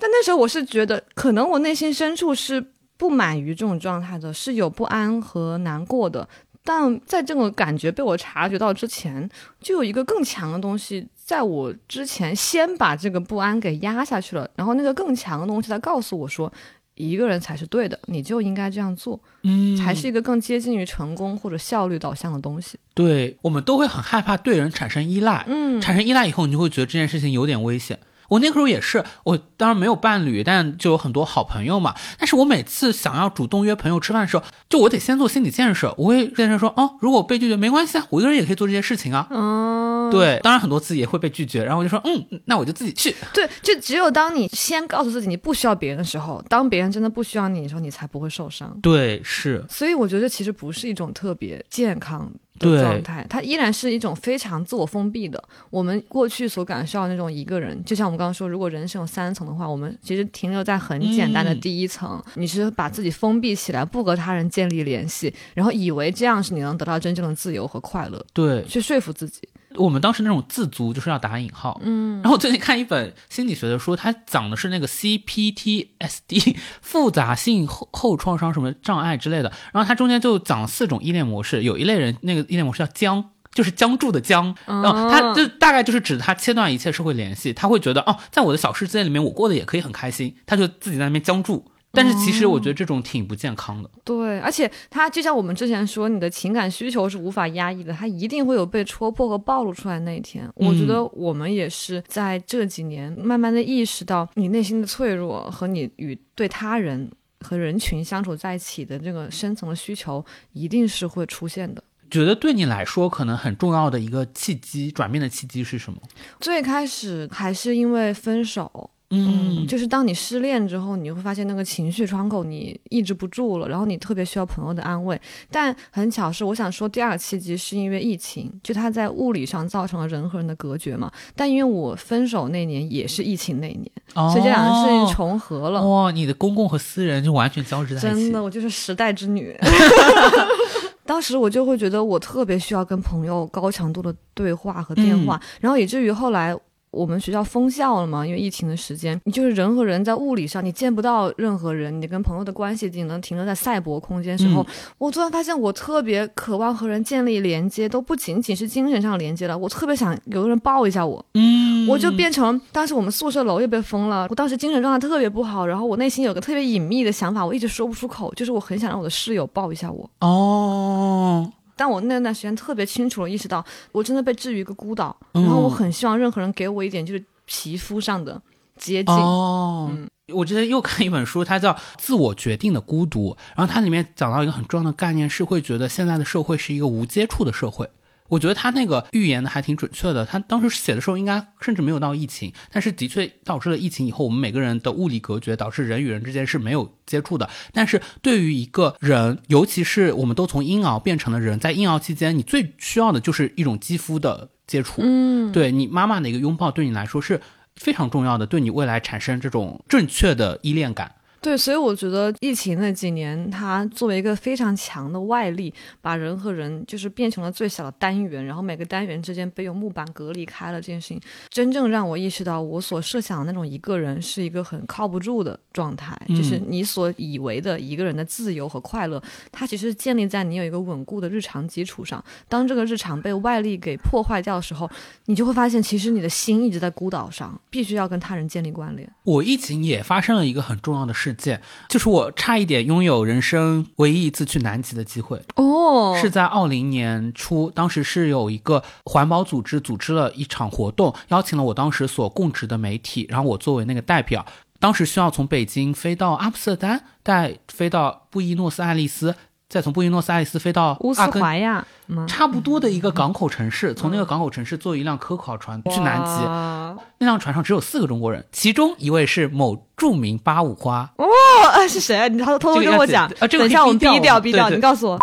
[0.00, 2.64] 但那时候我是觉得，可能我内心深处是
[2.96, 6.26] 不满于这种状态的，是有不安和难过的。
[6.62, 9.28] 但在这种感觉被我察觉到之前，
[9.60, 16.52] 就有一个更强的东西，在我之前先把这个不安给压下去了，然后那个更强的东西，它告诉我说，
[16.94, 22.78] 一个人才是对的，你就应该这样做，嗯，才是一个更接近于成功或者效率导向的东西。
[22.92, 25.44] 对，我们都会很害怕对人产生依赖。
[25.48, 27.98] 嗯产生依赖以后，你就会觉得这件事情有点危险。
[28.30, 31.94] 我那个时候也是，我当然没有伴侣，但就有很多好朋友嘛。
[32.16, 35.94] 但是我每次想要主动约朋友吃饭的时候，就我得先做心理建设。
[35.98, 39.26] 我会跟人说，哦，如果我被拒绝没关系啊，我一个人也可以做这些事情啊。
[39.30, 43.14] 嗯，对，当然很多次也会被拒绝，然后我就说，嗯，那我就自己去。
[43.34, 48.78] 对，就只有当你先告诉自己你不需要别人的时候，当别人真的不需要你的时候，你才不会受伤。
[48.80, 55.42] 对，是，所以我觉得其实不是一种特别健康对的状态，它依然是一种非常自我封闭的。
[55.70, 69.48] 我们过去所感受到的那种一个人，就像我们刚刚说，如果人生有三层的话，我们其实停留在很简单的嗯第一层，你是把自己封闭起来，不和他人建立联系，然后以为这样是你能得到真正的自由和快乐，对去说服自己。
[69.76, 71.80] 我们当时那种自足就是要打引号。
[71.84, 79.52] 嗯，然后我最近看一本心理学的书，它讲的是那个 CPTSD 复杂性后后创伤什么障碍之类的。
[79.72, 83.30] 然后它中间就讲了四种依恋模式，有一类人那个依恋模式叫僵。
[83.52, 91.66] 就是僵住的僵，然后他就大概就是指他切断一切社会联系，他会觉得哦，在我的小世界里面，我过得也可以很开心，他就自己在那边僵住。
[91.92, 93.90] 但是其实我觉得这种挺不健康的。
[94.04, 100.48] 对，而且它就像我们之前说，你的情感需求是无法压抑的，它一定会有被戳破和暴露出来的那一天。
[100.54, 107.10] 我觉得我们也是在这几年慢慢的意识到，你内心的脆弱和你与对他人
[107.40, 111.82] 和人群相处在一起的这个深层的需求，一定是会出现的。
[112.10, 116.00] 觉得对你来说可能很重要的一个契机，转变的契机是什么？
[116.40, 125.20] 最开始还是因为分手，嗯，就是当你失恋之后，你会发现那个情绪窗口你抑制不住了，然后你特别需要朋友的安慰。
[125.50, 131.10] 但很巧是，我想说第二个契机是因为疫情，就它在物理上造成了人和人的隔绝嘛。
[131.34, 135.84] 但因为我分手那年也是疫情那年，所以这两个事情重合了。
[135.84, 138.20] 哇，你的公共和私人就完全交织在一起。
[138.22, 139.56] 真的， 我就是时代之女。
[141.04, 146.56] 当时我就会觉得我特别需要跟朋友高强度的对话和电话，然后以至于后来
[146.90, 154.66] 我们学校封校了嘛，因为疫情的时间，你就是人和人在物理上你见不到任何人，你跟朋友的关系只能停留在赛博空间时候，
[154.98, 170.10] 我突然发现我特别渴望和人建立连接，都不仅仅是精神上连接了，我特别想有个人抱一下我，嗯，我就变成当时我们宿舍楼也被封了，我当时精神状态特别不好，然后我内心有个特别隐秘的想法，我一直说不出口，就是我很想让我的室友抱一下我。
[170.20, 178.38] 哦，但我那段时间特别清楚的意识到，我真的被置于一个孤岛，嗯然后我很希望任何人给我一点就是皮肤上的
[178.76, 179.14] 接近。
[179.14, 179.90] 哦。
[180.34, 187.88] 我之前又看一本书，它叫《自我决定的孤独》，然后它里面讲到一个很重要的概念，是会觉得现在的社会是一个无接触的社会。
[188.30, 190.24] 我觉得他那个预言的还挺准确的。
[190.24, 197.50] 他当时写的时候，应该甚至没有到疫情，但是的确导致了疫情以后，我们每个人的物理隔绝，导致人与人之间是没有接触的。
[197.74, 205.02] 但是对于一个人，尤其是我们都从婴儿变成了人，在婴儿期间，你最需要的就是一种肌肤的接触。
[205.02, 207.40] 嗯，对你妈妈的一个拥抱，对你来说是
[207.76, 211.16] 非常重要的，对你未来产生这种正确的依恋感。
[211.40, 220.80] 对，所以我觉得疫情那几年，它作为一个非常强的外力，把人和人就是变成了最小的单元，然后每个单元之间被用木板隔离开了。
[220.80, 232.22] 这件事情真正让我意识到，我所设想的那种一个人是一个很靠不住的状态，就是你所以为的一个人的自由和快乐，它其实建立在你有一个稳固的日常基础上。
[232.48, 234.90] 当这个日常被外力给破坏掉的时候，
[235.24, 239.10] 你就会发现，其实你的心一直在孤岛上，必须要跟他人建立关联。
[239.24, 245.40] 我疫情也发生了一个很重要的事件，就是我差一点拥有人生唯一一次去南极的机会。
[245.56, 254.44] 哦是在二零年初，当时是有一个环保组织组织了一场活动，邀请了我当时所供职的媒体，然后我作为那个代表，
[254.78, 259.34] 当时需要从北京飞到阿姆斯特丹，再飞到布宜诺斯艾利斯，
[259.70, 262.26] 再从布宜诺斯艾利斯飞到乌斯怀亚吗？
[262.28, 266.44] 差不多的一个港口城市，从那个港口城市坐一辆科考船去南极。
[266.44, 271.08] 哇那辆船上只有四个中国人，其中一位是某著名八五花。
[271.18, 271.24] 哦，
[271.72, 272.26] 哎是谁啊？
[272.26, 273.26] 你偷偷跟我讲。
[273.38, 275.12] 啊这个等一下我们逼掉逼掉逼掉，对对你告诉我。
[275.12, 275.18] 哇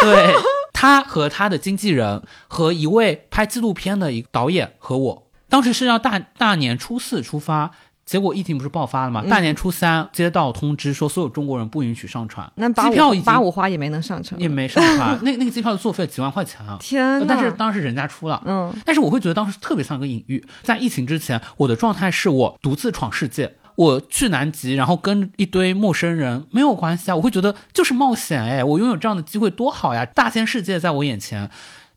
[0.00, 0.34] 对
[0.72, 7.72] 他和他的经纪人和一位拍纪录片的一个导演和我，当时是要大大年初四出发，
[8.10, 9.22] 结果疫情不是爆发了吗？
[9.30, 16.76] 大年初三接到通知说所有中国人不允许上船，那机票八五花也没能上船，也没上船， 那那个机票的作废几万块钱啊。
[16.80, 17.24] 天呐！
[17.28, 31.48] 但是当时人家出了，嗯，但是我会觉得当时特别像一个隐喻，在疫情之前，我的状态是我独自闯世界，我去南极，然后跟一堆陌生人没有关系啊，我会觉得就是冒险哎，我拥有这样的机会多好呀，大千世界在我眼前。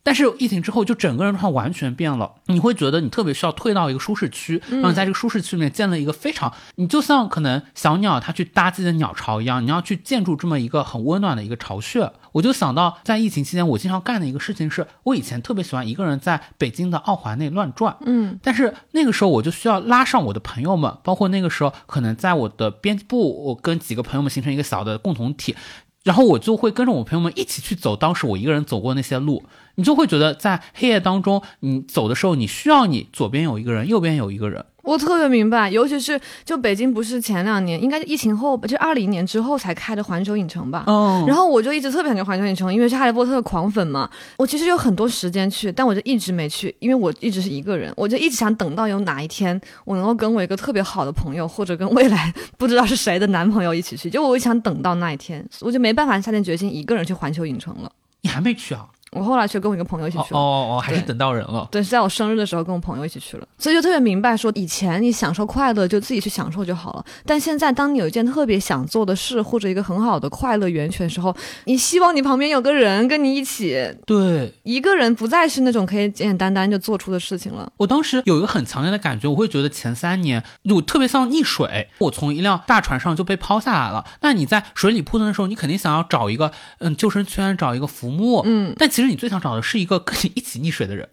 [0.03, 2.29] 但是疫情之后，就整个人状态完全变了。
[2.47, 12.11] 你会觉得你特别需要退到一个舒适区，然后你在这个舒适区里面建了一个非常，你就像可能小鸟它去搭自己的鸟巢一样，你要去建筑这么一个很温暖的一个巢穴。
[12.33, 25.55] 我就想到在疫情期间，我经常干的一个事情是，我以前特别喜欢一个人在北京的二环内乱转，嗯，但是那个时候我就需要拉上我的朋友们，包括那个时候可能在我的编辑部，我跟几个朋友们形成一个小的共同体。
[26.03, 29.41] 然后我就会跟着我朋友们一起去走当时我一个人走过那些路，
[29.75, 34.63] 你就会觉得在黑夜当中，你走的时候，你需要你左边有一个人，右边有一个人。
[34.83, 40.83] 我特别明白，尤其是就北京不是前两年，应该是疫情后，就二零年之后才开的环球影城吧。
[40.87, 44.09] 哦然后我就一直特别想去环球影城，因为是哈利波特的狂粉嘛。
[44.37, 57.89] 我其实有很多时间去，但我就一直没去，因为我一直是一个人，我就一直想等到有哪一天我能够跟我一个特别好的朋友，或者跟未来 不知道是谁的男朋友一起去，就我想等到那一天，我就没办法下定决心一个人去环球影城了。
[58.19, 58.87] 你还没去啊？
[59.13, 60.39] 我后来去跟我一个朋友一起哦去了。
[60.39, 61.67] 哦哦，还是等到人了。
[61.71, 71.35] 对，是在我生日的时候跟我朋友一起去了，所以就特别明白说，以前你享受快乐就自己去享受就好了，但现在当你有一件特别想做的事或者一个很好的快乐源泉的时候，
[71.65, 77.71] 你希望你旁边有个人跟你一起，对一个人不再是那种可以简简单单就做出的事情了。
[77.77, 84.03] 我当时有一个很强烈的感觉，我会觉得前三年我特别像溺水，我从一辆大船上就被抛下来了。
[84.21, 91.07] 那你在水里扑腾的时候，你肯定想要找一个嗯救生圈，找一个浮木，嗯，但其实你最想找的是一个跟你一起溺水的人。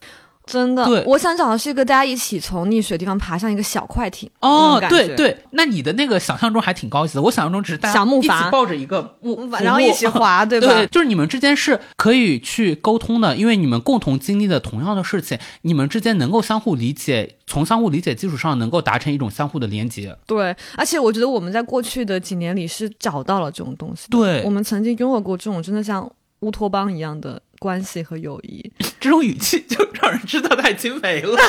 [0.46, 4.28] 真的，对我想找的是一个大家一起从溺水地方爬上一个小快艇。
[4.40, 10.18] 哦对，对，那你的那个想象中还挺高级的，我想象中只是大家一起抱着一个木，然后一起浮木。
[10.18, 10.66] 滑， 对吧？
[10.66, 20.16] 对，就是你们之间是可以去沟通的，因为你们共同经历的同样的事情，你们之间能够相互理解，从相互理解基础上能够达成一种相互的连接。
[20.26, 24.08] 对，而且我觉得我们在过去的几年里是找到了这种东西。
[24.10, 26.10] 对我们曾经拥有过这种真的像
[26.40, 28.72] 乌托邦一样的关系和友谊。
[28.98, 31.38] 这种语气就让人知道他已经没了。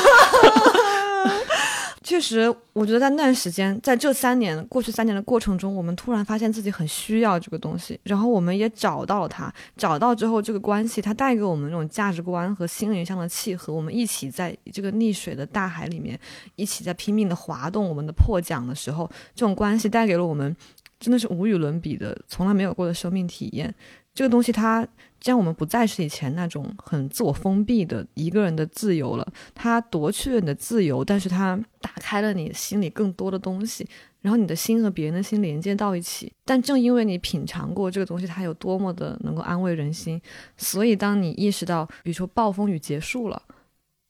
[2.04, 9.54] 确实，我觉得在那段时间，在这三年过去三年的过程中，我们突然发现自己很需要这个东西，然后我们也找到了它。
[9.78, 16.20] 找到之后，这个关系它带给我们那种价值观和心灵上的契合，我们一起在这个溺水的大海里面，
[16.58, 20.54] 一起在拼命的滑动我们的破桨的时候，这种关系带给了我们
[21.00, 23.74] 真的是无与伦比的、从来没有过的生命体验。
[24.14, 24.86] 这个东西它
[25.20, 33.88] 既然我们不再是以前那种很自我封闭的一个人的自由了，它夺去了你的自由，但是它打开了你心里更多的东西，
[34.20, 36.34] 然后你的心和别人的心连接到一起。
[36.44, 40.20] 但正因为你品尝过这个东西，它有多么的能够安慰人心，
[40.58, 43.42] 所以当你意识到，比如说暴风雨结束了，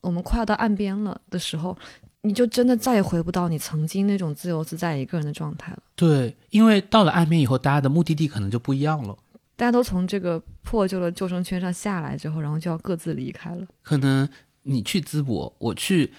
[0.02, 1.78] 我们快要到岸边了的时候，
[2.22, 5.80] 你就真的再也回不到你曾经那种自由自在一个人的状态了。
[5.96, 9.16] 对，因为到了岸边以后，大家的目的地可能就不一样了。
[9.62, 13.64] 大家都从这个破旧的救生圈上下来之后，然后就要各自离开了。
[13.84, 14.28] 可能
[14.64, 16.12] 你去淄博，我去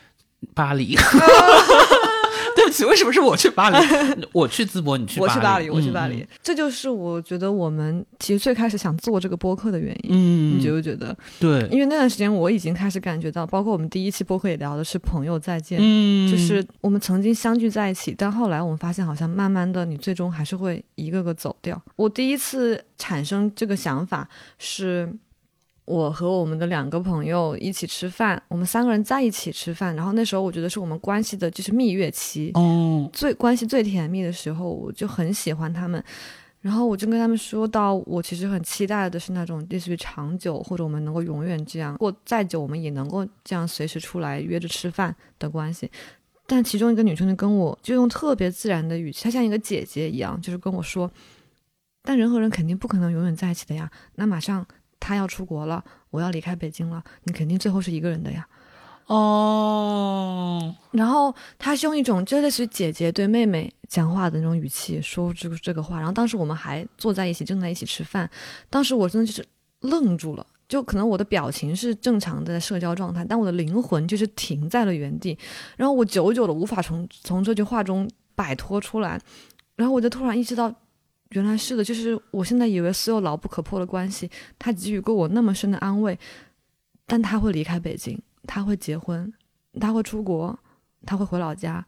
[0.54, 0.94] 巴黎。
[2.56, 3.76] 对不起，为什么是我去巴黎？
[4.32, 6.26] 我去淄博，你去我去巴黎，我去巴黎。
[6.42, 10.10] 这就是我觉得我们其实最开始想做这个播客的原因。
[10.10, 11.16] 嗯，你觉不觉得？
[11.40, 21.80] 对，因为那段时间我已经开始感觉到，包括我们第一期播客也聊的是朋友再见，嗯，就是我们曾经相聚在一起，但后来我们发现，好像慢慢的，你最终还是会一个个走掉。
[21.96, 24.28] 我第一次产生这个想法
[24.58, 25.12] 是。
[25.84, 36.02] 我和我们的两个朋友一起吃饭，我们三个人在一起吃饭，然后那时候我觉得是我们关系的就是蜜月期，哦，最关系最甜蜜的时候，我就很喜欢他们，
[36.60, 45.90] 然后我就跟他们说到，我其实很期待的是那种类似于长久或者我们能够永远这样过再久，我们也能够这样随时出来约着吃饭的关系。
[46.46, 51.10] 但其中一个女生就跟我就用特别自然的语气，她像一个姐姐一样，就是跟我说，
[52.02, 54.64] 但人和人肯定不可能永远在一起的呀，那马上。
[55.04, 58.46] 他要出国了，我要离开北京了，你肯定最后是一个人的呀。
[59.06, 65.96] 哦，然后他是用一种真的是姐姐对妹妹讲话的那种语气说这个这个话。
[65.96, 68.30] 然后当时我们还坐在一起，正在一起吃饭。
[68.70, 69.44] 当时我真的就是
[69.80, 75.36] 愣住了，就可能我的表情是正常的社交状态，但我的灵魂就是停在了原地。
[75.76, 79.20] 然后我久久的无法从从这句话中摆脱出来。
[79.74, 80.72] 然后我就突然意识到。
[81.32, 86.18] 原来是的，就是我现在以为所有牢不可破的关系，他给予过我那么深的安慰，
[87.06, 89.32] 但他会离开北京，他会结婚，
[89.80, 90.58] 他会出国，
[91.06, 91.84] 他会回老家，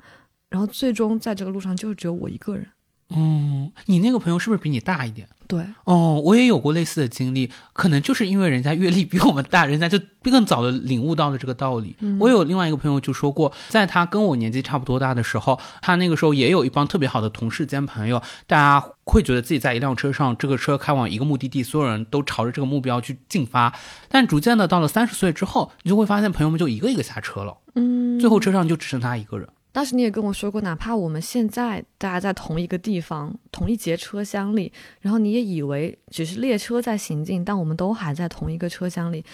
[0.48, 2.66] 然后最终在这个路上就只有我一个人。
[3.10, 5.28] 嗯，你那个朋友是不是比你大一点？
[5.46, 11.94] 对，哦，我也有过类似的经历，可能就是因为人家阅历比我们大，人家就更早的领悟到了这个道理。
[12.18, 23.74] 我有另外一个朋友就说过，在他跟我年纪差不多大的时候，他那个时候也有一帮特别好的同事兼朋友，大家会觉得自己在一辆车上，这个车开往一个目的地，所有人都朝着这个目标去进发。
[24.08, 29.48] 但逐渐的到了三十岁之后，你就会发现朋友们就一个一个下车了，嗯，最后车上就只剩他一个人。
[29.74, 39.24] 当时你也跟我说过，哪怕我们现在大家在同一个地方、同一节车厢里，然后你也以为只是列车在行进，但我们都还在同一个车厢里。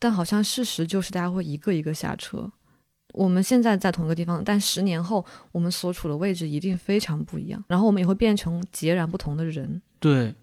[0.00, 2.50] 但好像事实就是，大家会一个一个下车。
[3.12, 9.80] 我们现在在同一个地方，但十年后我们所处的位置一定非常不一样，然后我们也会变成截然不同的人。
[10.00, 10.34] 对，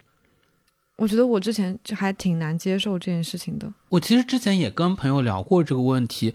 [0.95, 3.71] 我觉得我之前就还挺难接受这件事情的。
[3.89, 6.33] 我其实之前也跟朋友聊过这个问题。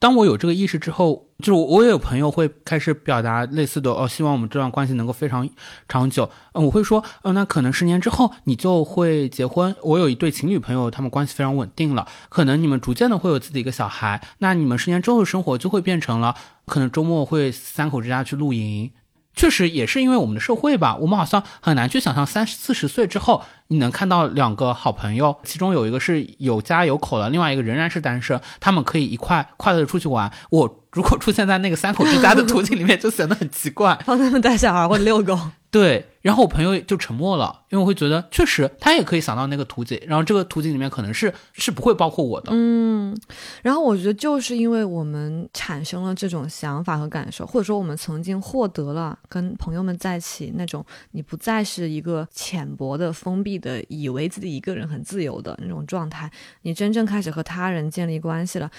[0.00, 5.48] 当我有这个意识之后，就是我也有朋友会开始表达类似的哦，希望我们这段关系能够非常
[5.88, 6.30] 长久。
[6.52, 9.74] 嗯，我会说，嗯，那可能十年之后你就会结婚。
[9.82, 14.22] 我有一对情侣朋友，他们关系非常稳定了，可能你们逐渐的会有自己一个小孩。
[14.38, 16.36] 那你们十年之后的生活就会变成了，
[16.66, 18.92] 可能周末会三口之家去露营。
[19.34, 30.30] 确实也是因为我们的社会吧，我们好像很难去想象三四十岁之后，你能看到两个好朋友，其中有一个是有家有口的，另外一个仍然是单身，他们可以一块快乐的出去玩。
[30.50, 33.98] 我如果出现在那个三口之家的图景里面，就显得很奇怪。
[34.06, 35.38] 帮他们带小孩或者遛狗。
[35.70, 42.48] 对，然后我朋友就沉默了，因为我会觉得确实他也可以想到那个图景，然后这个图景里面可能是是不会包括我的。
[42.54, 43.14] 嗯，
[43.60, 56.30] 然后我觉得就是因为我们产生了这种想法和感受，或者说我们曾经获得了跟朋友们在一起那种你不再是一个浅薄的、封闭的，以为自己一个人很自由的那种状态，
[56.62, 58.70] 你真正开始和他人建立关系了。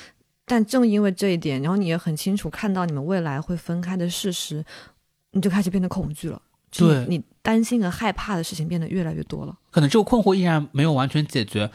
[0.45, 4.65] 但正因为这一点，然后你也很清楚看到你们未来会分开的事实，
[5.31, 6.41] 你就开始变得恐惧了。
[6.71, 9.55] 对，你担心和害怕的事情变得越来越多了。
[9.69, 11.69] 可能这个困惑依然没有完全解决，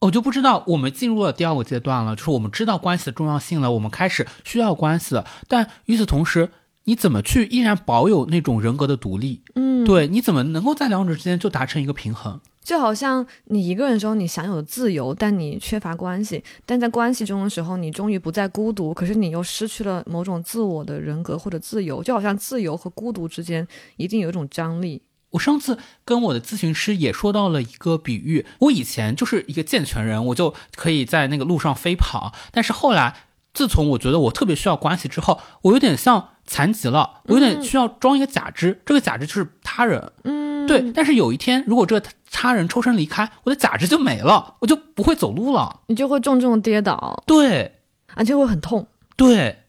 [0.00, 5.24] 我就不知道我们进入了第二个阶段了，就是我们知道关系的重要性了，我们开始需要关系了。
[5.48, 6.50] 但与此同时，
[6.86, 9.42] 你怎么去依然保有那种人格的独立？
[9.54, 12.40] 嗯，对，你怎么能够在两者之间就达成一个平衡？
[12.62, 22.02] 就好像你一个人的时候，你享有自由，但你缺乏关系；但在关系中的时候，你终于不再孤独，可是你又失去了某种自我的人格或者自由。
[22.02, 23.66] 就好像自由和孤独之间
[23.96, 25.02] 一定有一种张力。
[25.30, 33.16] 我上次跟我的咨询师也说到了一个比喻，我以前就是一个健全人，我就可以在那个路上飞跑，但是后来，
[33.52, 40.12] 自从我觉得我特别需要关系之后，我有点像残疾了，我有点需要装一个假肢，这个假肢就是他人。
[40.24, 40.92] 嗯，对。
[40.92, 47.80] 但是有一天，如果这个他人抽身离开，我的假肢就没了，我就不会走路了，你就会重重跌倒，对，
[48.14, 48.86] 而且会很痛。
[49.16, 49.64] 对，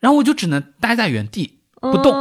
[0.00, 2.12] 然后我就只能待在原地不动，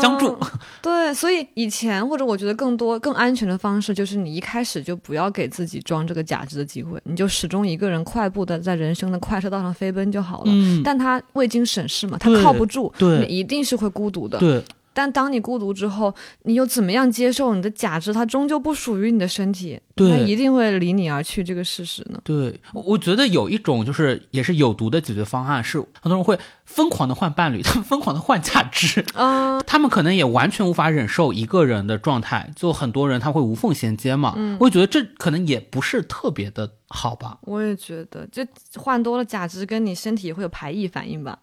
[0.00, 0.36] 僵住。
[0.80, 10.44] 对，所以以前或者我觉得更多更安全的方式，就是你一开始就不要给自己装这个假肢的机会，你就始终一个人快步的在人生的快车道上飞奔就好了。
[10.46, 14.38] 嗯，但他未经审视嘛，他靠不住，对你一定是会孤独的。
[14.38, 14.62] 对，
[14.94, 22.20] 但当你孤独之后，你又怎么样接受你的假肢它终究不属于你的身体，它一定会离你而去这个事实呢？
[22.24, 34.34] 对，我我觉得有一种就是也是有毒的解决方案，是很多人会疯狂的换伴侣， 他们疯狂的换假肢，啊、 他们可能也完全无法忍受一个人的状态，就很多人他会无缝衔接嘛。
[34.36, 37.38] 嗯，我觉得这可能也不是特别的好吧。
[37.42, 41.38] 我也觉得，就换多了假肢，跟你身体也会有排异反应吧？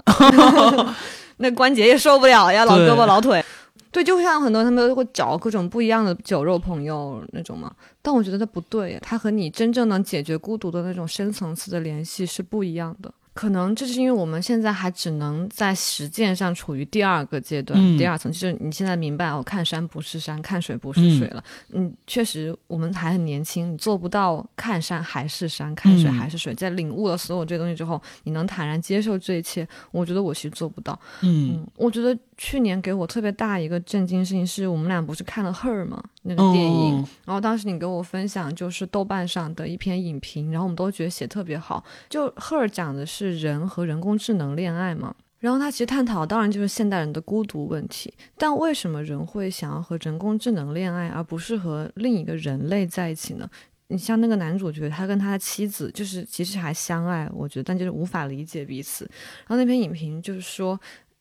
[1.38, 3.43] 那关节也受不了呀，老胳膊老腿。
[3.91, 7.74] 对，就像很多他们会找各种不一样的酒肉朋友那种嘛，
[8.04, 13.12] 但我觉得他不对，他和你真正能解决孤独的那种深层次的联系是不一样的。
[13.39, 21.41] 可能这是因为我们现在还只能在实践上处于第二个阶段，嗯第二层，就是你现在明白哦，看山不是山，看水不是水了。
[21.71, 26.53] 嗯，确实我们还很年轻，你做不到看山还是山，看水嗯还是水。
[26.53, 30.99] 在领悟了所有这些东西之后，你能坦然接受这一切，我觉得我其实做不到。
[31.21, 36.01] 嗯嗯，我觉得去年给我特别大一个震惊事情是我们俩不是看了《Her》吗？
[36.21, 41.83] 那个电影，嗯然后当时你给我分享就是豆瓣上的一篇影评，然后我们都觉得写特别好。
[42.07, 53.49] 就《Her》讲的是人和人工智能恋爱嘛，然后他其实探讨当然就是现代人的孤独问题，但为什么人会想要和人工智能恋爱，而不是和另一个人类在一起呢？
[53.91, 59.03] 你像那个男主角，他跟他的妻子就是其实还相爱，我觉得，但就是无法理解彼此。
[59.47, 60.79] 然后那篇影评就是说，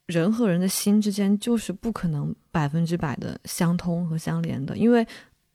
[0.09, 5.07] 人和人的心之间就是不可能百分之百的相通和相连的，因为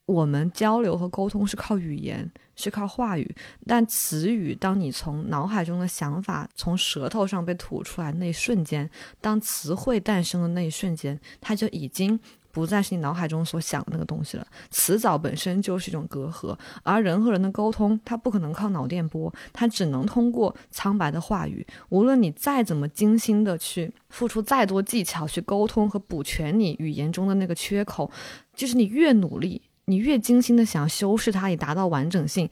[0.05, 3.35] 我们交流和沟通是靠语言，是靠话语，
[3.65, 8.87] 但词语，当你从脑海中的想法从舌头上被吐出来那一瞬间，
[9.19, 12.19] 当词汇诞生的那一瞬间，它就已经。
[12.53, 21.65] 不再是你脑海中所想的那个东西了，词藻本身就是一种隔阂，而人和人的沟通，它不可能靠脑电波，它只能通过苍白的话语。
[21.89, 28.11] 无论你再怎么精心的去付出再多技巧去沟通和补全你语言中的那个缺口，
[28.55, 32.47] 就是你越努力，你越精心的想要修饰它以达到完整性，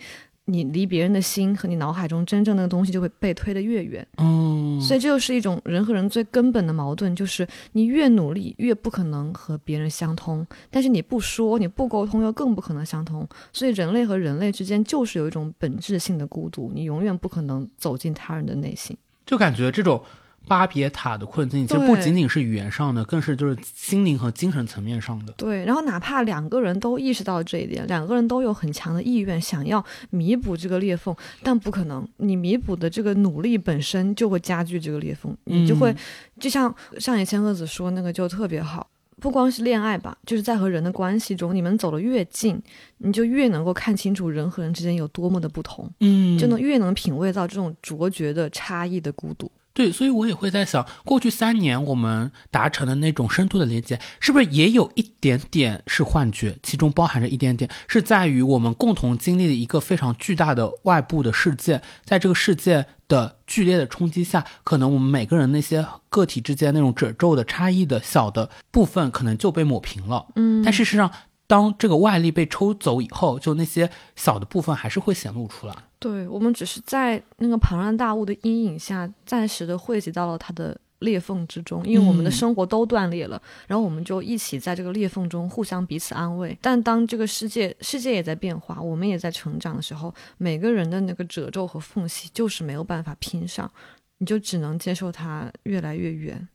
[0.46, 4.06] 你离别人的心和你脑海中真正那个东西就会被推得越远。
[4.18, 13.28] 哦，所以这就是一种人和人最根本的矛盾，就是你越努力越不可能和别人相通，但是你不说你不沟通又更不可能相通。
[13.54, 18.98] 所以人类和人类之间就是有一种本质性的孤独，你永远不可能走进他人的内心。
[19.26, 20.02] 就感觉这种
[20.48, 25.32] 巴别塔的困境，其实不仅仅是语言上的，更是就是心灵和精神层面上的。
[25.38, 35.98] 对，然后哪怕两个人都意识到这一点，两个人都有很强的意愿想要弥补这个裂缝，但不可能，你弥补的这个努力本身就会加剧这个裂缝，你就会、嗯
[36.40, 38.88] 就像上野千鹤子说那个就特别好。
[39.20, 42.60] 不光是恋爱吧，就是在和人的关系中，你们走得越近，
[42.98, 49.52] 你就越能够看清楚人和人之间有多么的不同，嗯就能越能品味到这种卓绝的差异的孤独。
[49.74, 56.58] 对，所以我也会在想，过去三年我们达成的那种深度的连接，是不是也有一点点是幻觉？
[56.62, 70.28] 其中包含着一点点是在于我们共同经历了一个非常巨大的外部的世界，在这个世界的剧烈的冲击下，可能我们每个人那些个体之间那种褶皱的差异的小的部分，可能就被抹平了。
[70.36, 71.10] 嗯但事实上，
[71.48, 75.76] 当这个外力被抽走以后，就那些小的部分还是会显露出来。
[76.02, 86.58] 对我们只是在那个庞然大物的阴影下，暂时的汇集到了它的裂缝之中，因为我们的嗯生活都断裂了，然后我们就一起在这个裂缝中互相彼此安慰。
[86.60, 93.72] 但当这个世界世界也在变化，我们也在成长的时候，每个人的那个褶皱和缝隙就是没有办法拼上，
[94.18, 96.48] 你就只能接受它越来越远。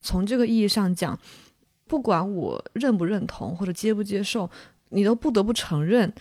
[0.00, 1.18] 从这个意义上讲，
[1.88, 4.48] 不管我认不认同或者接不接受，
[4.90, 6.12] 你都不得不承认。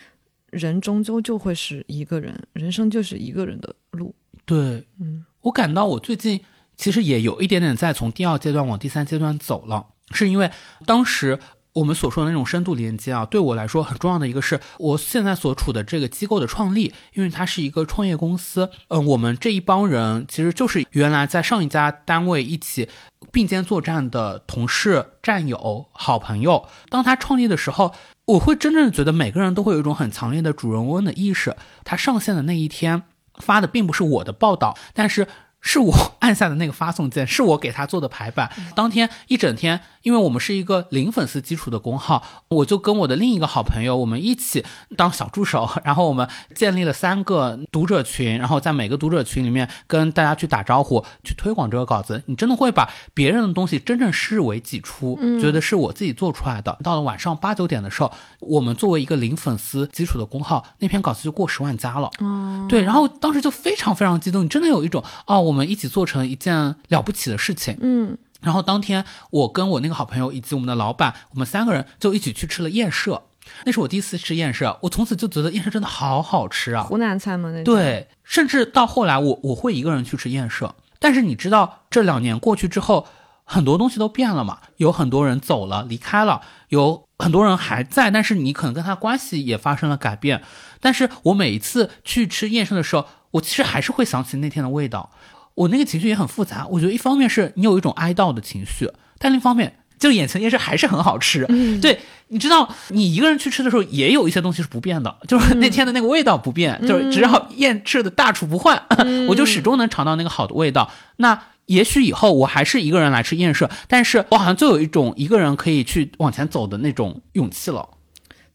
[0.54, 4.14] 人终究就会是一个人，人生就是一个人的路。
[4.46, 6.40] 对，嗯，我感到我最近
[6.76, 10.52] 其实也有一点点在从第二阶段往第三阶段走了，是因为
[10.86, 11.40] 当时
[11.74, 22.88] 我们所说的那种深度连接啊，对我来说很重要的一个是我现在所处的这个机构的创立，因为它是一个创业公司，嗯、我们这一帮人其实就是原来在上一家单位一起
[23.32, 26.68] 并肩作战的同事、战友、好朋友。
[26.90, 27.94] 当他创立的时候，
[28.26, 31.56] 我会真正觉得每个人都会有一种很强烈的主人翁的意识。
[31.84, 33.04] 他上线的那一天
[33.38, 35.28] 发的并不是我的报道，但是
[35.64, 38.52] 是我 按下的那个发送键，是我给他做的排版。
[38.76, 44.64] 当天一整天，因为我们是一个零粉丝基础的公号，我就跟我的另一个好朋友，我们一起
[44.96, 52.22] 当小助手，然后我们建立了三个读者群，然后在每个读者群里面跟大家去打招呼，去推广这个稿子。
[52.28, 56.78] 你真的会把别人的东西真正视为己出，觉得是我自己做出来的。
[56.84, 62.10] 到了晚上八九点的时候，我们作为一个零粉丝基础的公号，那篇稿子就过十万加了。
[62.20, 67.78] 哦，对，然后当时就非常非常激动，你真的有一种哦，我们一起做成一件了不起的事情。
[67.80, 73.24] 嗯，然后当天我跟我那个好朋友以及我们的老板，我们三个人就一起去吃了宴社。
[73.66, 76.84] 那是我第一次吃宴社，我从此就觉得宴社真的好好吃啊！
[76.84, 77.50] 湖南菜吗？
[77.52, 80.74] 那种对，甚至到后来我我会一个人去吃宴社。
[80.98, 83.06] 但是你知道，这两年过去之后，
[83.44, 90.42] 很多东西都变了嘛，有很多人走了，离开了，有很多人还在，但是你可能跟他关系也发生了改变。
[90.80, 95.12] 但是我每一次去吃宴社的时候，我其实还是会想起那天的味道。
[95.56, 98.90] 我那个情绪也很复杂，我觉得一方面是你有一种哀悼的情绪，
[99.20, 101.46] 但另一方面，就眼前夜市还是很好吃。
[101.82, 102.00] 对，
[102.30, 108.82] 你知道，你一个人去吃的时候，也有一些东西是不变的，就是那天的那个味道不变，就是只要宴吃的大厨不换，
[109.30, 110.92] 我就始终能尝到那个好的味道。
[111.18, 117.88] 那也许以后我还是一个人来吃宴社，但是我好像就有一种一个人可以去往前走的那种勇气了。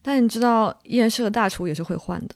[0.01, 2.35] 但你知道，宴社的大厨也是会换的。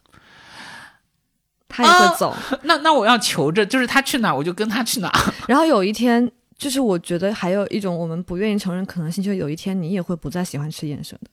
[1.73, 5.11] 他也会走，那那我要求着，就是他去哪我就跟他去哪。
[5.47, 11.29] 然后有一天，就是我觉得还有一种我们不愿意承认可能性，就是有一天你也会不再喜欢吃眼神的。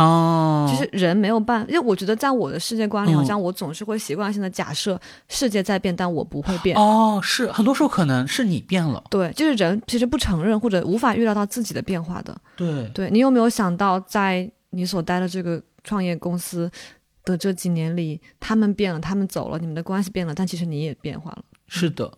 [0.00, 6.76] 哦，就是人没有办，因为我觉得在我的世界观里，好像我总是会习惯性的假设世界在变，但我不会变。
[6.76, 9.02] 哦，是很多时候可能是你变了。
[9.10, 12.36] 对，就是人其实不承认或者无法预料到自己的变化的。
[12.54, 16.70] 对，对你有没有想到，在你所待的这个创业公司？
[17.24, 21.44] 的这几年里，他们变了，他们走了，你们的关系变了，但其实你也变化了。
[21.66, 22.10] 是的，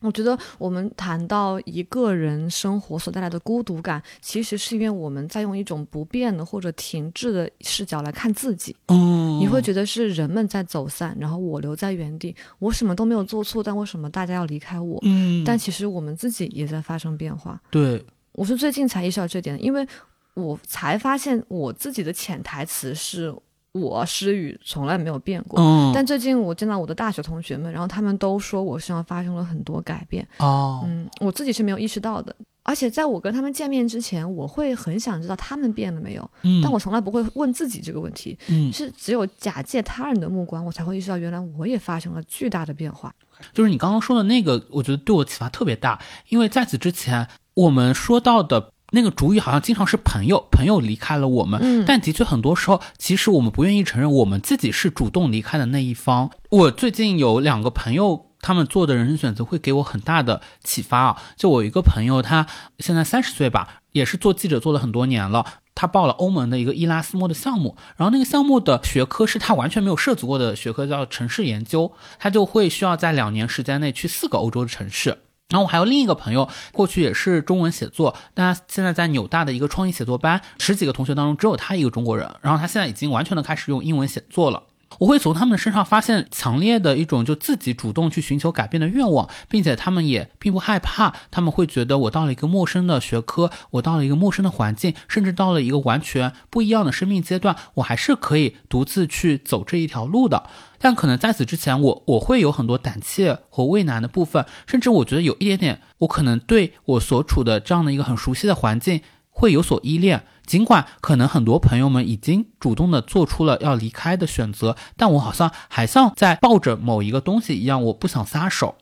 [0.00, 8.76] 我觉得我们谈到一个人生活所带来的孤独感，其实是因为我们在用一种不变的或者停滞的视角来看自己。
[8.88, 14.98] 嗯，你会觉得是人们在走散，然后我留在原地，我什么都没有做错，但为什么大家要离开我？
[15.02, 17.60] 嗯，但其实我们自己也在发生变化。
[17.70, 19.86] 对，我是最近才意识到这点，因为
[20.34, 23.34] 我才发现我自己的潜台词是。
[23.72, 25.58] 我诗雨从来没有变过，
[25.94, 30.26] 但最近我见到我的大学同学们，然后他们都说我身上发生了很多改变。
[30.38, 36.30] 哦，嗯，我自己是没有意识到的，而且在我跟他们见面之前，我会很想知道他们变了没有，
[36.62, 38.36] 但我从来不会问自己这个问题，
[38.70, 43.10] 是只有假借他人的目光，我才会意识到原来我也发生了巨大的变化。
[43.54, 45.98] 就是你刚刚说的那个，我觉得对我启发特别大，
[46.28, 48.71] 因为在此之前我们说到的。
[48.92, 56.30] 那个主语好像经常是朋友，朋友离开了我们，但的确很多时候，其实我们不愿意承认我们自己是主动离开的那一方。
[56.50, 61.22] 我最近有两个朋友，他们做的人生选择会给我很大的启发啊。
[61.36, 62.46] 就我一个朋友，他
[62.78, 75.18] 现在三十岁吧，也是做记者做了很多年了，他报了欧盟的一个伊拉斯莫的项目，然后那个项目的学科是他完全没有涉足过的学科，叫城市研究，他就会需要在两年时间内去四个欧洲的城市。
[75.52, 82.28] 然后我还有另一个朋友，过去也是中文写作，但他现在在纽大的一个创意写作班，十几个同学当中只有他一个中国人。
[82.40, 84.62] 然后他现在已经完全的开始用英文写作了。
[84.98, 91.14] 我会从他们身上发现强烈的一种就自己主动去寻求改变的愿望，并且他们也并不害怕。
[91.30, 100.44] 他们会觉得我到了一个陌生的学科，我到了一个陌生的环境，甚至到了一个完全不一样的生命阶段，我还是可以独自去走这一条路的。
[100.82, 110.24] 但可能在此之前，我我会有很多胆怯和畏难的部分，甚至我觉得有一点点，我可能对我所处的这样的一个很熟悉的环境会有所依恋。
[110.44, 118.74] 尽管可能很多朋友们已经主动的做出了要离开的选择，但我好像还像在抱着某一个东西一样，我不想撒手。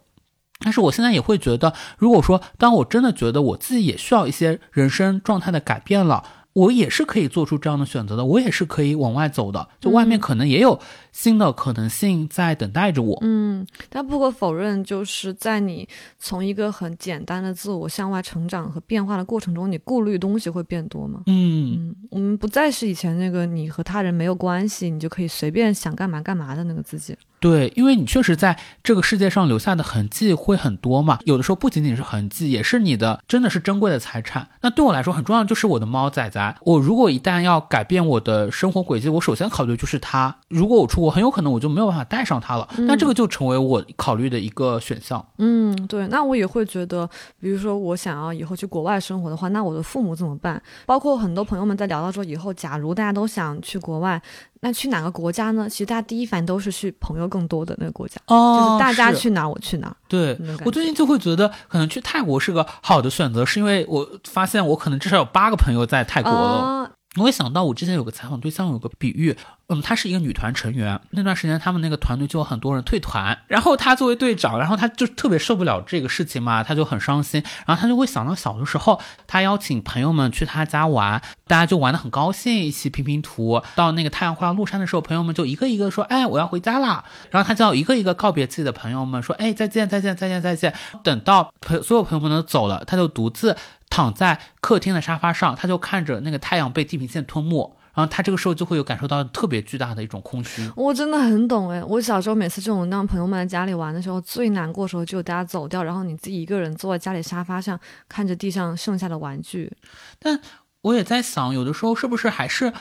[0.58, 6.24] 但是我现在也会觉得，如果说当我真的觉得我自己也需要一些人生状态的改变了。
[6.52, 10.78] 我也是可以做出这样的选择的，我也是可以往外走的，就外面可能也有
[11.12, 13.16] 新的可能性在等待着我。
[13.22, 15.88] 嗯，但不可否认，就是在你
[16.18, 21.22] 从一个很简单的自我向外成长和变化的过程中，你顾虑东西会变多吗？
[21.26, 27.16] 嗯，我们不再是以前那个你和他人没有关系，你就可以随便想干嘛干嘛的那个自己。
[27.40, 34.46] 对，因为你确实在这个世界上留下的痕迹会很多嘛，有的时候不仅仅是痕迹，也是你的，真的是珍贵的财产。
[34.60, 36.56] 那对我来说很重要，就是我的猫仔仔。
[36.60, 40.36] 我如果一旦要改变我的生活轨迹，我首先考虑就是它。
[40.48, 42.68] 如果我出国，很有可能我就没有办法带上它了。
[42.80, 45.24] 那这个就成为我考虑的一个选项。
[45.38, 46.06] 嗯，对。
[46.08, 47.08] 那我也会觉得，
[47.40, 50.62] 比如说我想要以后去国外生活的话，那我的父母怎么办？
[50.84, 54.20] 包括很多朋友们在聊到说，以后假如大家都想去国外。
[54.62, 55.68] 那去哪个国家呢？
[55.68, 59.94] 其实大家第一反应都是去朋友更多的那个国家，就是大家去哪我去哪。
[60.06, 66.92] 对我最近就会觉得，可能去泰国是个好的选择，是因为我发现我可能至少有八个朋友在泰国了。
[67.16, 69.36] 我也想到，我之前有个采访对象，有个比喻，
[69.66, 71.00] 嗯，她是一个女团成员。
[71.10, 77.42] 那段时间，他们那个团队就有很多人退团，然后她作为队长，然后她就特别受不了这个事情嘛，她就很伤心。
[77.66, 83.60] 然后她就会想到小的时候，她邀请朋友们去她家玩，大家就玩的很高兴，一起拼拼图。
[83.74, 93.56] 到那个太阳快要落山的时候，朋友们就一个一个说：“哎，我要回家啦。”然后她就要一个一个告别自己的朋友们，说：“哎，再见，再见，再见，再见。”等到朋所有朋友们都走了，她就独自。
[93.90, 100.70] 躺在客厅的沙发上，他就看着那个太阳被地平线吞没，然后他这个时候就会有感受到特别巨大的一种空虚。
[100.76, 107.78] 我真的很懂哎，我小时候每次这种让朋友们在家里玩的时候，最难过的时候就大家走掉，然后你自己一个人坐在家里沙发上，
[108.08, 109.76] 看着地上剩下的玩具。
[110.18, 110.40] 但
[110.82, 112.72] 我也在想，有的时候是不是还是。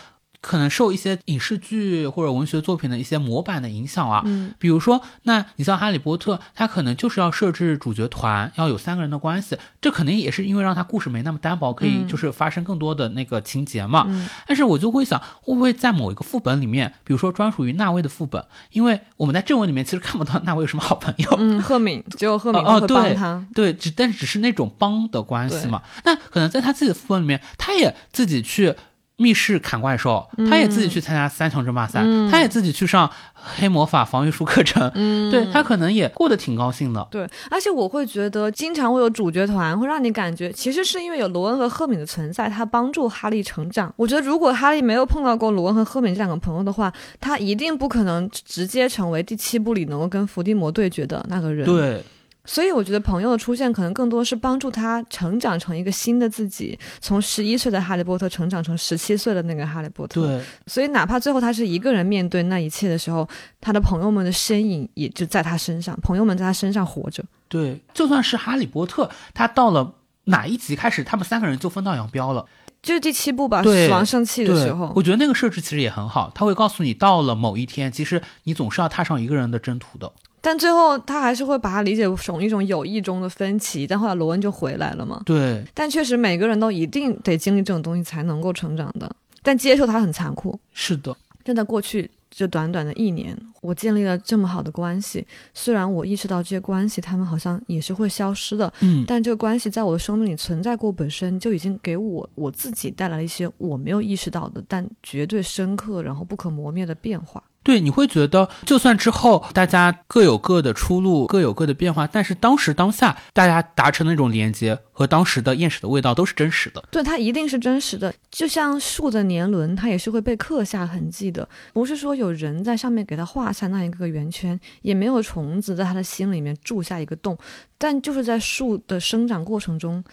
[0.41, 14.07] 可能受一些影视剧或者文学作品的一些模板的影响啊，嗯，比如说，那你像《哈利波特》，他可能就是要设置主角团要有三个人的关系，这肯定也是因为让他故事没那么单薄，可以就是发生更多的那个情节嘛。
[14.47, 25.81] 但是我就会想，会不会在某一个副本里面，比如说专属于纳威的副本，因为我们在正文里面其实看不到纳威有什么好朋友，嗯，赫敏 只有赫敏哦，会帮他，对，只但只是那种帮的关系嘛。
[26.05, 28.75] 那可能在他自己的副本里面，他也自己去。
[29.19, 32.01] 密室砍怪兽，他也自己去参加三强争霸赛，
[32.31, 34.89] 他也自己去上黑魔法防御术课程，
[35.29, 37.05] 对他可能也过得挺高兴的。
[37.11, 43.93] 对，而且我会觉得，经常会有主角团，会让你感觉，其实是因为有罗恩和赫敏的存在，他帮助哈利成长。
[43.97, 51.65] 我觉得，如果哈利没有碰到过罗恩和赫敏这两个朋友的话，他一定不可能直接成为第七部里能够跟伏地魔对决的那个人。
[51.65, 52.01] 对。
[52.45, 60.21] 所以我觉得朋友的出现可能更多是帮助他成长成一个新的自己，从十一岁的哈利波特成长成十七岁的那个哈利波特。
[60.21, 63.27] 对，所以哪怕最后他是一个人面对那一切的时候，
[63.61, 67.23] 他的朋友们的身影也就在他身上，朋友们在他身上活着。
[67.47, 72.45] 对，就算是哈利波特，他到了哪一集开始，他们三个人就分道扬镳了，
[72.81, 74.91] 就是第七部吧，死亡圣器的时候。
[74.95, 80.11] 我觉得那个设置其实也很好，他会告诉你，到了某一天，其实你总是要踏上一个人的征途的。
[80.41, 85.21] 但最后他还是会把它理解成一种友谊中的分歧，但后来罗恩就回来了嘛。
[85.25, 85.63] 对。
[85.73, 90.59] 但确实每个人都一定得经历这种东西才能够成长的，但接受它很残酷。
[90.71, 91.15] 是的。
[91.43, 107.43] 就在过去这短短的一年，我建立了这么好的关系，虽然我意识到这些关系他们好像也是会消失的，嗯，但这个关系在我的生命里存在过本身就已经给我我自己带来了一些我没有意识到的，但绝对深刻然后不可磨灭的变化。
[107.61, 116.81] 对，你会觉得，就算之后大家各有各的出路，各有各的变化，但是当时当下大家达成的那种连接和当时的厌食的味道都是真实的。
[116.89, 118.13] 对，它一定是真实的。
[118.31, 121.47] 就像树的年轮，它也是会被刻下痕迹的。
[121.73, 127.37] 不是说有人在上面给它画下那一个圆圈，也没有虫子在它的心里面住下一个洞，
[127.77, 130.03] 但就是在树的生长过程中，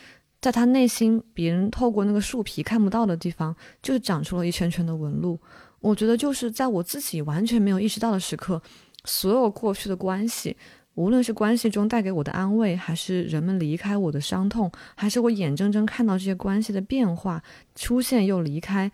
[0.40, 5.38] 在它内心别人透过那个树皮看不到的地方，就是长出了一圈圈的纹路。
[5.86, 8.60] 我觉得就是在我自己完全没有意识到的时刻，
[9.04, 10.56] 所有过去的关系，
[10.94, 17.40] 无论是关系中带给我的安慰，还是人们离开我的伤痛，还是我眼睁睁看到这些关系的变化
[17.76, 18.90] 出现又离开，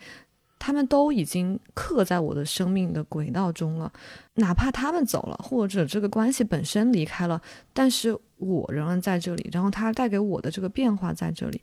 [0.59, 3.91] 他们都已经刻在我的生命的轨道中了。
[4.35, 7.41] 哪怕他们走了，或者这个关系本身离开了，
[7.73, 11.63] 但是我仍然在这里，然后它带给我的这个变化在这里。